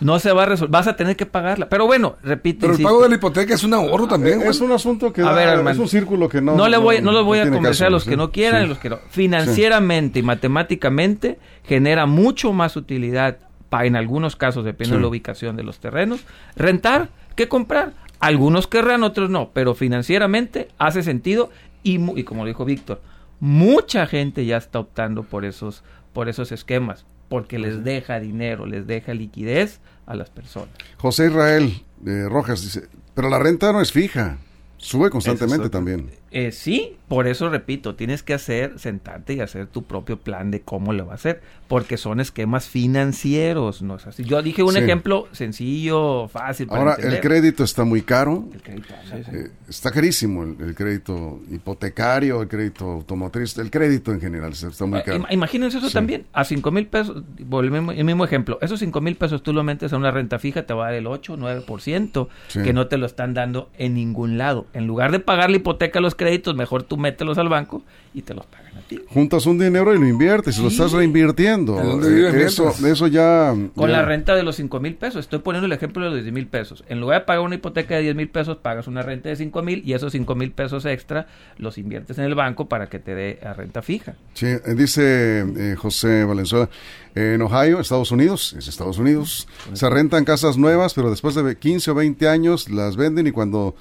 No 0.01 0.17
se 0.17 0.31
va 0.31 0.41
a 0.43 0.45
resolver, 0.47 0.71
vas 0.71 0.87
a 0.87 0.95
tener 0.95 1.15
que 1.15 1.27
pagarla. 1.27 1.69
Pero 1.69 1.85
bueno, 1.85 2.15
repito. 2.23 2.61
Pero 2.61 2.73
el 2.73 2.79
insisto, 2.79 2.89
pago 2.89 3.03
de 3.03 3.09
la 3.09 3.15
hipoteca 3.15 3.53
es 3.53 3.63
un 3.63 3.75
ahorro 3.75 4.07
también. 4.07 4.41
Eh, 4.41 4.47
es 4.47 4.59
un 4.59 4.71
asunto 4.71 5.13
que 5.13 5.21
A 5.21 5.25
da- 5.25 5.33
ver, 5.33 5.67
es 5.67 5.77
un 5.77 5.87
círculo 5.87 6.27
que 6.27 6.41
no 6.41 6.55
no 6.55 6.67
le 6.67 6.77
voy 6.77 6.99
no 6.99 7.11
los 7.11 7.23
voy 7.23 7.37
a 7.39 7.43
convencer 7.43 7.69
caso, 7.71 7.85
a 7.85 7.89
los 7.91 8.03
¿sí? 8.03 8.09
que 8.09 8.17
no 8.17 8.31
quieran 8.31 8.61
Sí. 8.61 8.65
y 8.65 8.69
los 8.69 8.79
que 8.79 8.89
no 8.89 8.97
financieramente 9.09 10.19
y 10.19 10.23
matemáticamente 10.23 11.37
genera 11.63 12.05
mucho 12.07 12.53
más 12.53 12.75
utilidad 12.75 13.37
pa- 13.69 13.85
en 13.85 13.95
algunos 13.95 14.35
casos 14.35 14.65
depende 14.65 14.89
Sí. 14.91 14.95
de 14.95 15.01
la 15.01 15.07
ubicación 15.07 15.55
de 15.55 15.63
los 15.63 15.79
terrenos 15.79 16.21
rentar 16.55 17.09
que 17.35 17.47
comprar 17.47 17.93
algunos 18.19 18.67
querrán 18.67 19.03
otros 19.03 19.29
no 19.29 19.51
pero 19.53 19.75
financieramente 19.75 20.69
hace 20.79 21.03
sentido 21.03 21.49
y, 21.83 21.97
mu- 21.99 22.17
y 22.17 22.23
como 22.23 22.45
dijo 22.45 22.65
Víctor 22.65 23.01
mucha 23.39 24.05
gente 24.07 24.45
ya 24.45 24.57
está 24.57 24.79
optando 24.79 25.23
por 25.23 25.43
esos 25.45 25.83
por 26.13 26.29
esos 26.29 26.51
esquemas 26.51 27.05
porque 27.29 27.59
les 27.59 27.83
deja 27.83 28.19
dinero 28.19 28.65
les 28.65 28.85
deja 28.87 29.13
liquidez 29.13 29.79
a 30.05 30.15
las 30.15 30.29
personas. 30.29 30.69
José 30.97 31.27
Israel 31.27 31.83
eh, 32.05 32.27
Rojas 32.29 32.61
dice, 32.61 32.87
pero 33.13 33.29
la 33.29 33.39
renta 33.39 33.71
no 33.71 33.81
es 33.81 33.91
fija, 33.91 34.37
sube 34.77 35.09
constantemente 35.09 35.65
es 35.65 35.71
también. 35.71 36.11
Eh, 36.35 36.51
sí, 36.51 36.95
por 37.07 37.27
eso 37.27 37.47
repito, 37.49 37.93
tienes 37.93 38.23
que 38.23 38.33
hacer, 38.33 38.79
sentarte 38.79 39.35
y 39.35 39.39
hacer 39.39 39.67
tu 39.67 39.83
propio 39.83 40.17
plan 40.17 40.49
de 40.49 40.61
cómo 40.61 40.91
lo 40.91 41.05
va 41.05 41.11
a 41.11 41.15
hacer, 41.15 41.41
porque 41.67 41.95
son 41.97 42.19
esquemas 42.19 42.67
financieros, 42.67 43.81
no 43.83 43.97
es 43.97 44.07
así. 44.07 44.23
Yo 44.23 44.41
dije 44.41 44.63
un 44.63 44.73
Sí. 44.73 44.79
ejemplo 44.79 45.27
sencillo, 45.31 46.27
fácil 46.27 46.67
para 46.67 46.79
Ahora, 46.79 46.95
el 46.95 47.19
crédito 47.19 47.63
está 47.63 47.83
muy 47.83 48.01
caro, 48.01 48.45
El 48.51 48.61
crédito, 48.63 48.87
sí, 49.05 49.23
sí. 49.25 49.31
eh, 49.35 49.51
está 49.69 49.91
carísimo 49.91 50.43
el, 50.43 50.55
el 50.59 50.73
crédito 50.75 51.39
hipotecario, 51.51 52.41
el 52.41 52.47
crédito 52.47 52.85
automotriz, 52.89 53.57
el 53.59 53.69
crédito 53.69 54.11
en 54.11 54.19
general 54.19 54.53
está 54.53 54.85
muy 54.85 54.99
Ah, 54.99 55.03
caro. 55.03 55.17
ima- 55.19 55.31
Imagínense 55.31 55.77
eso 55.77 55.89
también, 55.91 56.25
a 56.33 56.43
cinco 56.45 56.71
mil 56.71 56.87
pesos, 56.87 57.23
el 57.37 57.71
mismo, 57.71 57.91
el 57.91 58.03
mismo 58.05 58.25
ejemplo, 58.25 58.57
esos 58.61 58.79
cinco 58.79 59.01
mil 59.01 59.15
pesos 59.15 59.43
tú 59.43 59.53
lo 59.53 59.63
metes 59.63 59.93
a 59.93 59.97
una 59.97 60.09
renta 60.11 60.39
fija, 60.39 60.65
te 60.65 60.73
va 60.73 60.85
a 60.85 60.87
dar 60.87 60.95
el 60.95 61.05
8, 61.07 61.37
9%, 61.37 62.27
Sí. 62.47 62.61
que 62.63 62.73
no 62.73 62.87
te 62.87 62.97
lo 62.97 63.05
están 63.05 63.33
dando 63.33 63.69
en 63.77 63.93
ningún 63.93 64.37
lado. 64.37 64.65
En 64.73 64.87
lugar 64.87 65.11
de 65.11 65.19
pagar 65.19 65.49
la 65.51 65.57
hipoteca 65.57 65.99
a 65.99 66.01
los 66.01 66.15
créditos, 66.23 66.55
mejor 66.55 66.83
tú 66.83 66.97
mételos 66.97 67.37
al 67.37 67.49
banco 67.49 67.81
y 68.13 68.21
te 68.21 68.33
los 68.33 68.45
pagan 68.45 68.77
a 68.77 68.81
ti. 68.81 68.99
Juntas 69.09 69.45
un 69.45 69.57
dinero 69.59 69.93
y 69.93 69.99
lo 69.99 70.07
inviertes, 70.07 70.57
y 70.57 70.61
lo 70.63 70.69
Sí. 70.69 70.75
estás 70.75 70.91
reinvirtiendo. 70.91 71.75
¿De 71.75 71.83
dónde 71.83 72.07
Eh, 72.07 72.11
vives 72.13 72.33
eso, 72.35 72.69
eso 72.85 73.07
ya... 73.07 73.53
Con 73.75 73.89
ya- 73.89 73.97
la 73.97 74.05
renta 74.05 74.35
de 74.35 74.43
los 74.43 74.55
5 74.55 74.79
mil 74.79 74.95
pesos. 74.95 75.19
Estoy 75.21 75.39
poniendo 75.39 75.65
el 75.65 75.71
ejemplo 75.71 76.03
de 76.03 76.11
los 76.11 76.21
10 76.23 76.33
mil 76.33 76.47
pesos. 76.47 76.83
En 76.87 76.99
lugar 77.01 77.21
de 77.21 77.25
pagar 77.25 77.43
una 77.43 77.55
hipoteca 77.55 77.95
de 77.95 78.01
10 78.03 78.15
mil 78.15 78.29
pesos, 78.29 78.57
pagas 78.57 78.87
una 78.87 79.01
renta 79.01 79.29
de 79.29 79.35
5 79.35 79.61
mil 79.63 79.81
y 79.85 79.93
esos 79.93 80.11
5 80.11 80.35
mil 80.35 80.51
pesos 80.51 80.85
extra 80.85 81.27
los 81.57 81.77
inviertes 81.77 82.17
en 82.19 82.25
el 82.25 82.35
banco 82.35 82.67
para 82.67 82.87
que 82.87 82.99
te 82.99 83.15
dé 83.15 83.39
a 83.43 83.53
renta 83.53 83.81
fija. 83.81 84.15
Sí, 84.33 84.45
eh, 84.47 84.59
dice 84.75 85.39
eh, 85.41 85.75
José 85.77 86.23
Valenzuela, 86.23 86.69
en 87.15 87.41
Ohio, 87.41 87.79
Estados 87.79 88.11
Unidos, 88.11 88.53
es 88.57 88.67
Estados 88.67 88.97
Unidos, 88.97 89.47
se 89.73 89.89
rentan 89.89 90.23
casas 90.25 90.57
nuevas, 90.57 90.93
pero 90.93 91.09
después 91.09 91.35
de 91.35 91.57
15 91.57 91.91
o 91.91 91.95
20 91.95 92.27
años 92.27 92.69
las 92.69 92.95
venden 92.95 93.27
y 93.27 93.31
cuando, 93.31 93.75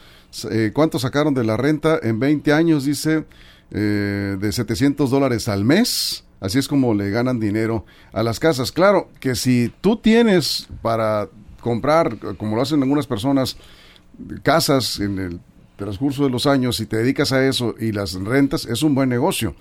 eh, 0.51 0.71
¿cuánto 0.75 0.99
sacaron 0.99 1.35
de 1.35 1.45
la 1.45 1.57
renta? 1.57 1.99
En 2.03 2.19
20 2.19 2.53
años, 2.53 2.85
dice, 2.85 3.25
eh, 3.71 4.37
de 4.39 4.53
700 4.53 5.11
dólares 5.11 5.49
al 5.49 5.65
mes. 5.65 6.25
Así 6.41 6.59
es 6.59 6.67
como 6.67 6.93
le 6.95 7.11
ganan 7.11 7.39
dinero 7.39 7.85
a 8.13 8.23
las 8.23 8.41
casas. 8.41 8.73
Claro 8.73 9.09
que 9.21 9.37
si 9.37 9.73
tú 9.81 9.97
tienes 9.97 10.69
para 10.83 11.29
comprar, 11.61 12.19
como 12.37 12.57
lo 12.57 12.63
hacen 12.63 12.83
algunas 12.83 13.07
personas, 13.07 13.57
casas 14.43 14.99
en 14.99 15.19
el 15.19 15.41
transcurso 15.77 16.25
de 16.25 16.31
los 16.31 16.47
años 16.47 16.79
y 16.81 16.87
te 16.87 16.97
dedicas 16.99 17.33
a 17.33 17.47
eso 17.47 17.75
y 17.79 17.93
las 17.93 18.15
rentas, 18.15 18.67
es 18.67 18.83
un 18.83 18.95
buen 18.95 19.09
negocio. 19.09 19.55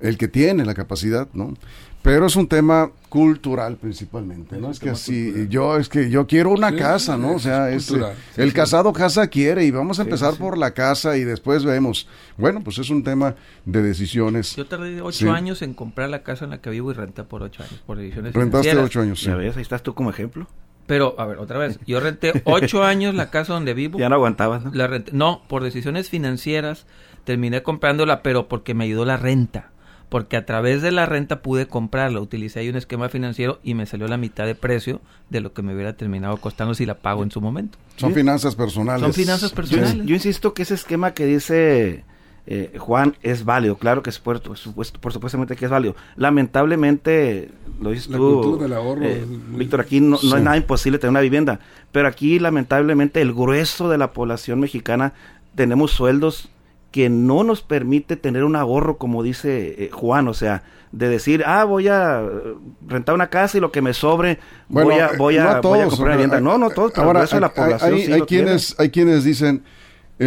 El 0.00 0.18
que 0.18 0.28
tiene 0.28 0.64
la 0.64 0.74
capacidad, 0.74 1.28
¿no? 1.32 1.54
Pero 2.02 2.26
es 2.26 2.34
un 2.34 2.48
tema 2.48 2.90
cultural 3.08 3.76
principalmente, 3.76 4.56
¿no? 4.58 4.72
Es 4.72 4.80
que 4.80 4.90
así, 4.90 5.46
yo 5.48 5.76
es 5.76 5.88
que 5.88 6.10
yo 6.10 6.26
quiero 6.26 6.50
una 6.50 6.70
Sí, 6.70 6.76
casa, 6.76 7.16
¿no? 7.16 7.34
O 7.34 7.38
sea, 7.38 7.70
es, 7.70 7.84
sí, 7.84 7.94
el 8.36 8.48
sí. 8.48 8.54
casado 8.56 8.92
casa 8.92 9.28
quiere 9.28 9.64
y 9.64 9.70
vamos 9.70 10.00
a 10.00 10.02
empezar 10.02 10.34
por 10.34 10.58
la 10.58 10.72
casa 10.72 11.16
y 11.16 11.22
después 11.22 11.64
vemos. 11.64 12.08
Bueno, 12.36 12.60
pues 12.64 12.78
es 12.78 12.90
un 12.90 13.04
tema 13.04 13.36
de 13.64 13.82
decisiones. 13.82 14.56
Yo 14.56 14.66
tardé 14.66 15.00
8 15.00 15.16
Sí. 15.16 15.28
años 15.28 15.62
en 15.62 15.74
comprar 15.74 16.10
la 16.10 16.24
casa 16.24 16.44
en 16.44 16.50
la 16.50 16.60
que 16.60 16.70
vivo 16.70 16.90
y 16.90 16.94
renté 16.94 17.22
por 17.22 17.44
8 17.44 17.62
años, 17.62 17.80
por 17.86 17.96
decisiones 17.96 18.34
Rentaste 18.34 18.76
ocho 18.76 19.00
años, 19.00 19.20
sí. 19.20 19.26
Ya 19.26 19.36
ves, 19.36 19.56
ahí 19.56 19.62
estás 19.62 19.84
tú 19.84 19.94
como 19.94 20.10
ejemplo. 20.10 20.48
Pero, 20.92 21.14
a 21.18 21.24
ver, 21.24 21.38
otra 21.38 21.58
vez. 21.58 21.78
Yo 21.86 22.00
renté 22.00 22.42
8 22.44 22.84
años 22.84 23.14
la 23.14 23.30
casa 23.30 23.54
donde 23.54 23.72
vivo. 23.72 23.98
Ya 23.98 24.10
no 24.10 24.16
aguantabas, 24.16 24.62
¿no? 24.62 24.70
La 24.74 24.86
renté- 24.88 25.12
no, 25.12 25.40
por 25.48 25.62
decisiones 25.64 26.10
financieras 26.10 26.84
terminé 27.24 27.62
comprándola, 27.62 28.22
pero 28.22 28.46
porque 28.46 28.74
me 28.74 28.84
ayudó 28.84 29.06
la 29.06 29.16
renta. 29.16 29.70
Porque 30.10 30.36
a 30.36 30.44
través 30.44 30.82
de 30.82 30.92
la 30.92 31.06
renta 31.06 31.40
pude 31.40 31.66
comprarla. 31.66 32.20
Utilicé 32.20 32.60
ahí 32.60 32.68
un 32.68 32.76
esquema 32.76 33.08
financiero 33.08 33.58
y 33.62 33.72
me 33.72 33.86
salió 33.86 34.06
la 34.06 34.18
mitad 34.18 34.44
de 34.44 34.54
precio 34.54 35.00
de 35.30 35.40
lo 35.40 35.54
que 35.54 35.62
me 35.62 35.72
hubiera 35.74 35.94
terminado 35.96 36.36
costando 36.36 36.74
si 36.74 36.84
la 36.84 36.98
pago 36.98 37.22
en 37.22 37.30
su 37.30 37.40
momento. 37.40 37.78
Son 37.96 38.12
finanzas 38.12 38.54
personales. 38.54 39.00
Son 39.00 39.14
finanzas 39.14 39.48
Yo, 39.52 39.56
personales. 39.56 40.04
yo 40.04 40.14
insisto 40.14 40.52
que 40.52 40.64
ese 40.64 40.74
esquema 40.74 41.14
que 41.14 41.24
dice 41.24 42.04
eh, 42.46 42.74
Juan 42.78 43.14
es 43.22 43.44
válido, 43.44 43.76
claro 43.76 44.02
que 44.02 44.10
es 44.10 44.18
por, 44.18 44.40
por 44.42 44.58
supuesto, 44.58 45.00
por 45.00 45.12
supuestamente 45.12 45.54
que 45.56 45.64
es 45.64 45.70
válido. 45.70 45.94
Lamentablemente, 46.16 47.50
lo 47.80 47.90
dices 47.90 48.08
La 48.08 48.16
tú, 48.18 48.40
cultura 48.42 48.62
del 48.64 48.72
ahorro 48.74 49.02
eh, 49.04 49.24
muy- 49.26 49.60
Víctor, 49.60 49.80
aquí 49.80 50.00
no, 50.00 50.16
es 50.16 50.24
nada 50.24 50.56
imposible 50.56 50.98
tener 50.98 51.10
una 51.10 51.20
vivienda, 51.20 51.60
pero 51.92 52.08
aquí 52.08 52.38
lamentablemente 52.38 53.20
el 53.20 53.32
grueso 53.32 53.88
de 53.88 53.98
la 53.98 54.12
población 54.12 54.60
mexicana 54.60 55.12
tenemos 55.54 55.90
sueldos 55.92 56.48
que 56.90 57.08
no 57.08 57.42
nos 57.42 57.62
permite 57.62 58.16
tener 58.16 58.44
un 58.44 58.54
ahorro 58.54 58.98
como 58.98 59.22
dice 59.22 59.84
eh, 59.84 59.90
Juan, 59.92 60.28
o 60.28 60.34
sea, 60.34 60.62
de 60.92 61.08
decir, 61.08 61.42
ah, 61.46 61.64
voy 61.64 61.88
a 61.88 62.20
eh, 62.22 62.54
rentar 62.86 63.14
una 63.14 63.28
casa 63.30 63.56
y 63.56 63.60
lo 63.62 63.72
que 63.72 63.80
me 63.80 63.94
sobre 63.94 64.38
Bueno, 64.68 64.90
voy 64.90 64.98
a, 65.00 65.10
voy 65.16 65.36
a, 65.38 65.44
no 65.44 65.48
voy 65.48 65.56
a 65.56 65.60
todos, 65.62 65.88
comprar 65.88 66.06
una 66.08 66.16
vivienda. 66.16 66.40
No, 66.40 66.58
no 66.58 66.68
todos, 66.68 66.92
pero 66.92 67.06
ahora, 67.06 67.20
el 67.22 67.26
grueso 67.28 67.36
de 67.36 67.40
la 67.40 67.46
hay- 67.46 67.52
población 67.54 67.94
hay, 67.94 68.04
sí 68.06 68.12
hay 68.12 68.20
quienes, 68.22 68.78
hay 68.78 68.90
quienes 68.90 69.24
dicen 69.24 69.62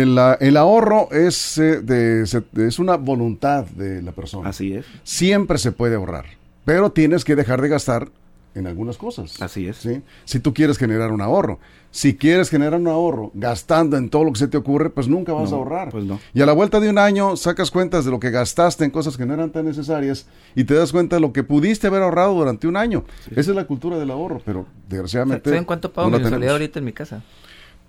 el, 0.01 0.15
la- 0.15 0.37
el 0.39 0.57
ahorro 0.57 1.09
es, 1.11 1.57
eh, 1.57 1.81
de, 1.81 2.25
se- 2.27 2.43
es 2.57 2.79
una 2.79 2.95
voluntad 2.97 3.65
de 3.65 4.01
la 4.01 4.11
persona. 4.11 4.49
Así 4.49 4.73
es. 4.73 4.85
Siempre 5.03 5.57
se 5.57 5.71
puede 5.71 5.95
ahorrar, 5.95 6.25
pero 6.65 6.91
tienes 6.91 7.23
que 7.23 7.35
dejar 7.35 7.61
de 7.61 7.69
gastar 7.69 8.09
en 8.53 8.67
algunas 8.67 8.97
cosas. 8.97 9.41
Así 9.41 9.67
es. 9.67 9.75
¿sí? 9.77 10.01
Si 10.23 10.39
tú 10.39 10.53
quieres 10.53 10.77
generar 10.77 11.11
un 11.11 11.21
ahorro. 11.21 11.59
Si 11.91 12.15
quieres 12.17 12.49
generar 12.49 12.77
un 12.77 12.87
ahorro 12.89 13.31
gastando 13.33 13.95
en 13.95 14.09
todo 14.09 14.25
lo 14.25 14.33
que 14.33 14.39
se 14.39 14.49
te 14.49 14.57
ocurre, 14.57 14.89
pues 14.89 15.07
nunca 15.07 15.31
vas 15.31 15.49
No, 15.51 15.55
a 15.55 15.59
ahorrar. 15.59 15.89
pues 15.91 16.03
no. 16.03 16.19
Y 16.33 16.41
a 16.41 16.45
la 16.45 16.51
vuelta 16.51 16.81
de 16.81 16.89
un 16.89 16.97
año 16.97 17.37
sacas 17.37 17.71
cuentas 17.71 18.03
de 18.03 18.11
lo 18.11 18.19
que 18.19 18.31
gastaste 18.31 18.83
en 18.83 18.91
cosas 18.91 19.15
que 19.15 19.25
no 19.25 19.33
eran 19.33 19.49
tan 19.51 19.63
necesarias 19.63 20.25
y 20.55 20.65
te 20.65 20.73
das 20.73 20.91
cuenta 20.91 21.15
de 21.15 21.21
lo 21.21 21.31
que 21.31 21.43
pudiste 21.43 21.87
haber 21.87 22.01
ahorrado 22.01 22.33
durante 22.33 22.67
un 22.67 22.75
año. 22.75 23.05
Esa 23.31 23.39
es 23.51 23.55
la 23.55 23.63
cultura 23.65 23.97
del 23.97 24.11
ahorro, 24.11 24.41
pero 24.45 24.65
desgraciadamente... 24.89 25.49
¿Saben 25.49 25.63
cuánto 25.63 25.93
pago 25.93 26.09
no 26.09 26.11
la 26.13 26.17
mi 26.17 26.23
mensualidad 26.23 26.53
ahorita 26.55 26.79
en 26.79 26.85
mi 26.85 26.91
casa? 26.91 27.23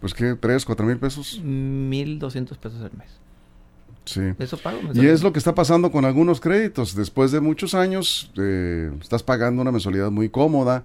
Pues 0.01 0.15
que, 0.15 0.35
tres, 0.35 0.65
cuatro 0.65 0.87
mil 0.87 0.99
pesos. 0.99 1.41
1.200 1.43 2.57
pesos 2.59 2.83
al 2.83 2.93
mes. 2.97 3.09
Sí. 4.05 4.21
Eso 4.39 4.57
pago. 4.59 4.79
Y 4.95 5.07
es 5.07 5.23
lo 5.23 5.33
que 5.33 5.39
está 5.39 5.55
pasando 5.55 5.91
con 5.91 6.05
algunos 6.05 6.41
créditos. 6.41 6.95
Después 6.95 7.33
de 7.33 7.41
muchos 7.41 7.75
años, 7.75 8.31
eh, 8.39 8.93
estás 9.01 9.23
pagando 9.23 9.63
una 9.63 9.73
mensualidad 9.73 10.11
muy 10.13 10.29
cómoda 10.29 10.85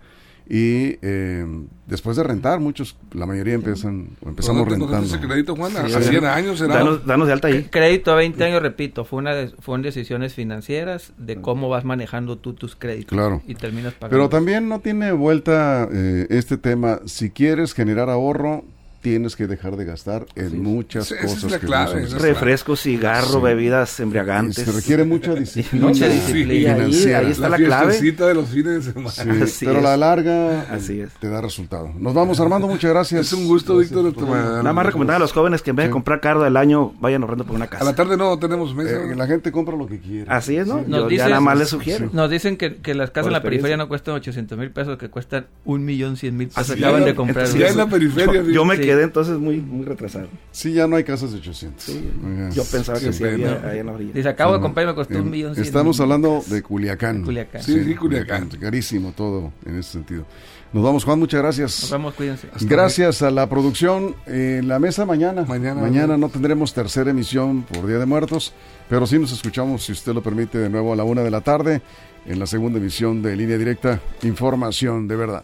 y 0.49 0.97
eh, 1.03 1.45
después 1.85 2.17
de 2.17 2.23
rentar, 2.23 2.59
muchos, 2.59 2.97
la 3.13 3.27
mayoría 3.27 3.53
empiezan, 3.53 4.07
o 4.25 4.29
empezamos 4.29 4.61
¿Dónde- 4.67 4.79
dónde 4.79 4.95
rentando. 4.97 5.15
ese 5.15 5.25
crédito, 5.27 5.55
Juan? 5.55 5.71
Sí, 5.71 5.93
a 5.93 6.01
sí. 6.01 6.09
100 6.09 6.25
años. 6.25 6.59
Danos, 6.59 7.05
danos 7.05 7.27
de 7.27 7.33
alta 7.33 7.47
ahí. 7.47 7.67
Crédito 7.69 8.11
a 8.11 8.15
20 8.15 8.43
años, 8.43 8.61
repito, 8.61 9.05
fue 9.05 9.19
una 9.19 9.35
de, 9.35 9.49
fueron 9.49 9.83
decisiones 9.83 10.33
financieras 10.33 11.13
de 11.19 11.39
cómo 11.41 11.69
vas 11.69 11.85
manejando 11.85 12.39
tú 12.39 12.53
tus 12.53 12.75
créditos. 12.75 13.15
Claro. 13.15 13.43
Y 13.47 13.53
terminas 13.53 13.93
pagando. 13.93 14.17
Pero 14.17 14.29
también 14.29 14.67
no 14.67 14.79
tiene 14.79 15.11
vuelta 15.11 15.87
eh, 15.91 16.25
este 16.31 16.57
tema. 16.57 17.01
Si 17.05 17.29
quieres 17.29 17.73
generar 17.75 18.09
ahorro, 18.09 18.65
tienes 19.01 19.35
que 19.35 19.47
dejar 19.47 19.75
de 19.77 19.85
gastar 19.85 20.25
en 20.35 20.61
muchas 20.61 21.07
Sí, 21.07 21.15
esa 21.15 21.25
es 21.25 21.33
cosas 21.33 21.51
la 21.51 21.59
que 21.59 21.65
clave, 21.65 22.07
no. 22.09 22.17
Refresco, 22.19 22.75
cigarro, 22.75 23.27
Sí. 23.27 23.39
bebidas 23.41 23.99
embriagantes. 23.99 24.63
Se 24.65 24.71
requiere 24.71 25.03
mucha 25.03 25.33
disciplina, 25.35 25.87
Mucha 25.87 26.07
disciplina. 26.07 26.73
ahí, 26.75 27.31
está 27.31 27.49
la, 27.49 27.57
la 27.57 27.57
clave. 27.57 27.99
de 28.11 28.33
los 28.33 28.49
fines 28.49 28.85
de 28.85 28.93
semana. 28.93 29.45
Pero 29.59 29.79
a 29.79 29.81
la 29.81 29.97
larga 29.97 30.61
Así 30.71 30.99
es. 31.01 31.11
te 31.19 31.27
da 31.29 31.41
resultado. 31.41 31.91
Nos 31.97 32.13
vamos, 32.13 32.39
Armando, 32.39 32.67
muchas 32.67 32.91
gracias. 32.91 33.21
Es 33.27 33.33
un 33.33 33.47
gusto, 33.47 33.75
Gracias 33.77 34.03
Víctor. 34.03 34.27
Nada 34.29 34.73
más 34.73 34.85
recomendar 34.85 35.15
a 35.15 35.19
los 35.19 35.33
jóvenes 35.33 35.61
que 35.61 35.71
en 35.71 35.75
vez 35.77 35.87
de 35.87 35.91
comprar 35.91 36.21
carro 36.21 36.43
del 36.43 36.55
año, 36.57 36.93
vayan 36.99 37.21
ahorrando 37.23 37.45
por 37.45 37.55
una 37.55 37.65
A 37.65 37.69
casa. 37.69 37.83
la 37.83 37.95
tarde 37.95 38.17
no 38.17 38.37
tenemos 38.37 38.75
mesa. 38.75 38.91
Eh, 39.03 39.15
la 39.15 39.27
gente 39.27 39.51
compra 39.51 39.75
lo 39.75 39.87
que 39.87 39.99
quiere. 39.99 40.25
Así 40.29 40.55
es, 40.57 40.67
¿no? 40.67 40.77
Nos 40.87 41.01
Yo 41.01 41.07
dice- 41.07 41.17
ya 41.23 41.29
nada 41.29 41.41
más 41.41 41.57
les 41.57 41.69
sugiero. 41.69 42.09
Nos 42.13 42.29
dicen 42.29 42.57
que, 42.57 42.75
que 42.77 42.93
las 42.93 43.09
casas 43.11 43.27
en 43.27 43.33
la 43.33 43.41
periferia 43.41 43.77
no 43.77 43.87
cuestan 43.87 44.13
800 44.15 44.57
mil 44.57 44.71
pesos, 44.71 44.97
que 44.97 45.09
cuestan 45.09 45.47
un 45.65 45.83
millón 45.85 46.17
cien 46.17 46.37
mil 46.37 46.49
pesos. 46.49 46.69
Acaban 46.71 47.03
de 47.05 47.15
comprar. 47.15 47.47
Ya 47.47 47.69
en 47.69 47.77
la 47.77 47.87
periferia. 47.87 48.43
Yo, 48.43 48.65
me. 48.65 48.77
Quedé 48.91 49.03
entonces 49.03 49.37
muy, 49.37 49.57
muy 49.61 49.85
retrasado. 49.85 50.27
Sí, 50.51 50.73
ya 50.73 50.87
no 50.87 50.95
hay 50.95 51.03
casas 51.03 51.31
de 51.31 51.37
800. 51.39 51.89
Ajá. 51.89 52.49
Yo 52.49 52.63
pensaba 52.65 52.99
que 52.99 53.13
sí 53.13 53.23
había 53.23 53.61
ahí 53.69 53.79
en 53.79 53.85
la 53.85 53.93
orilla. 53.93 54.13
Dice, 54.13 54.29
acabo 54.29 54.53
de 54.53 54.59
comprar 54.59 54.85
y 54.85 54.89
me 54.89 54.95
costó 54.95 55.13
Eh, 55.13 55.21
un 55.21 55.29
millón 55.29 55.53
Estamos 55.57 55.99
hablando 55.99 56.43
de 56.47 56.61
Culiacán. 56.61 57.23
Culiacán. 57.23 57.63
Sí, 57.63 57.83
sí, 57.83 57.95
Culiacán. 57.95 58.49
Carísimo 58.49 59.13
todo 59.15 59.51
en 59.65 59.79
ese 59.79 59.91
sentido. 59.93 60.25
Nos 60.73 60.83
vamos, 60.83 61.03
Juan, 61.03 61.19
muchas 61.19 61.41
gracias. 61.41 61.81
Nos 61.81 61.91
vemos, 61.91 62.13
cuídense. 62.13 62.47
Gracias 62.61 63.21
a 63.21 63.29
la 63.31 63.49
producción. 63.49 64.15
En 64.25 64.67
la 64.67 64.79
mesa 64.79 65.05
mañana. 65.05 65.43
Mañana. 65.45 66.17
no 66.17 66.29
tendremos 66.29 66.73
tercera 66.73 67.11
emisión 67.11 67.63
por 67.63 67.87
Día 67.87 67.97
de 67.97 68.05
Muertos, 68.05 68.53
pero 68.89 69.05
sí 69.05 69.19
nos 69.19 69.31
escuchamos, 69.33 69.83
si 69.83 69.91
usted 69.91 70.13
lo 70.13 70.21
permite, 70.23 70.57
de 70.57 70.69
nuevo 70.69 70.93
a 70.93 70.95
la 70.95 71.03
una 71.03 71.23
de 71.23 71.31
la 71.31 71.41
tarde 71.41 71.81
en 72.25 72.39
la 72.39 72.45
segunda 72.45 72.79
emisión 72.79 73.21
de 73.21 73.35
Línea 73.35 73.57
Directa. 73.57 73.99
Información 74.23 75.07
de 75.07 75.15
verdad. 75.15 75.43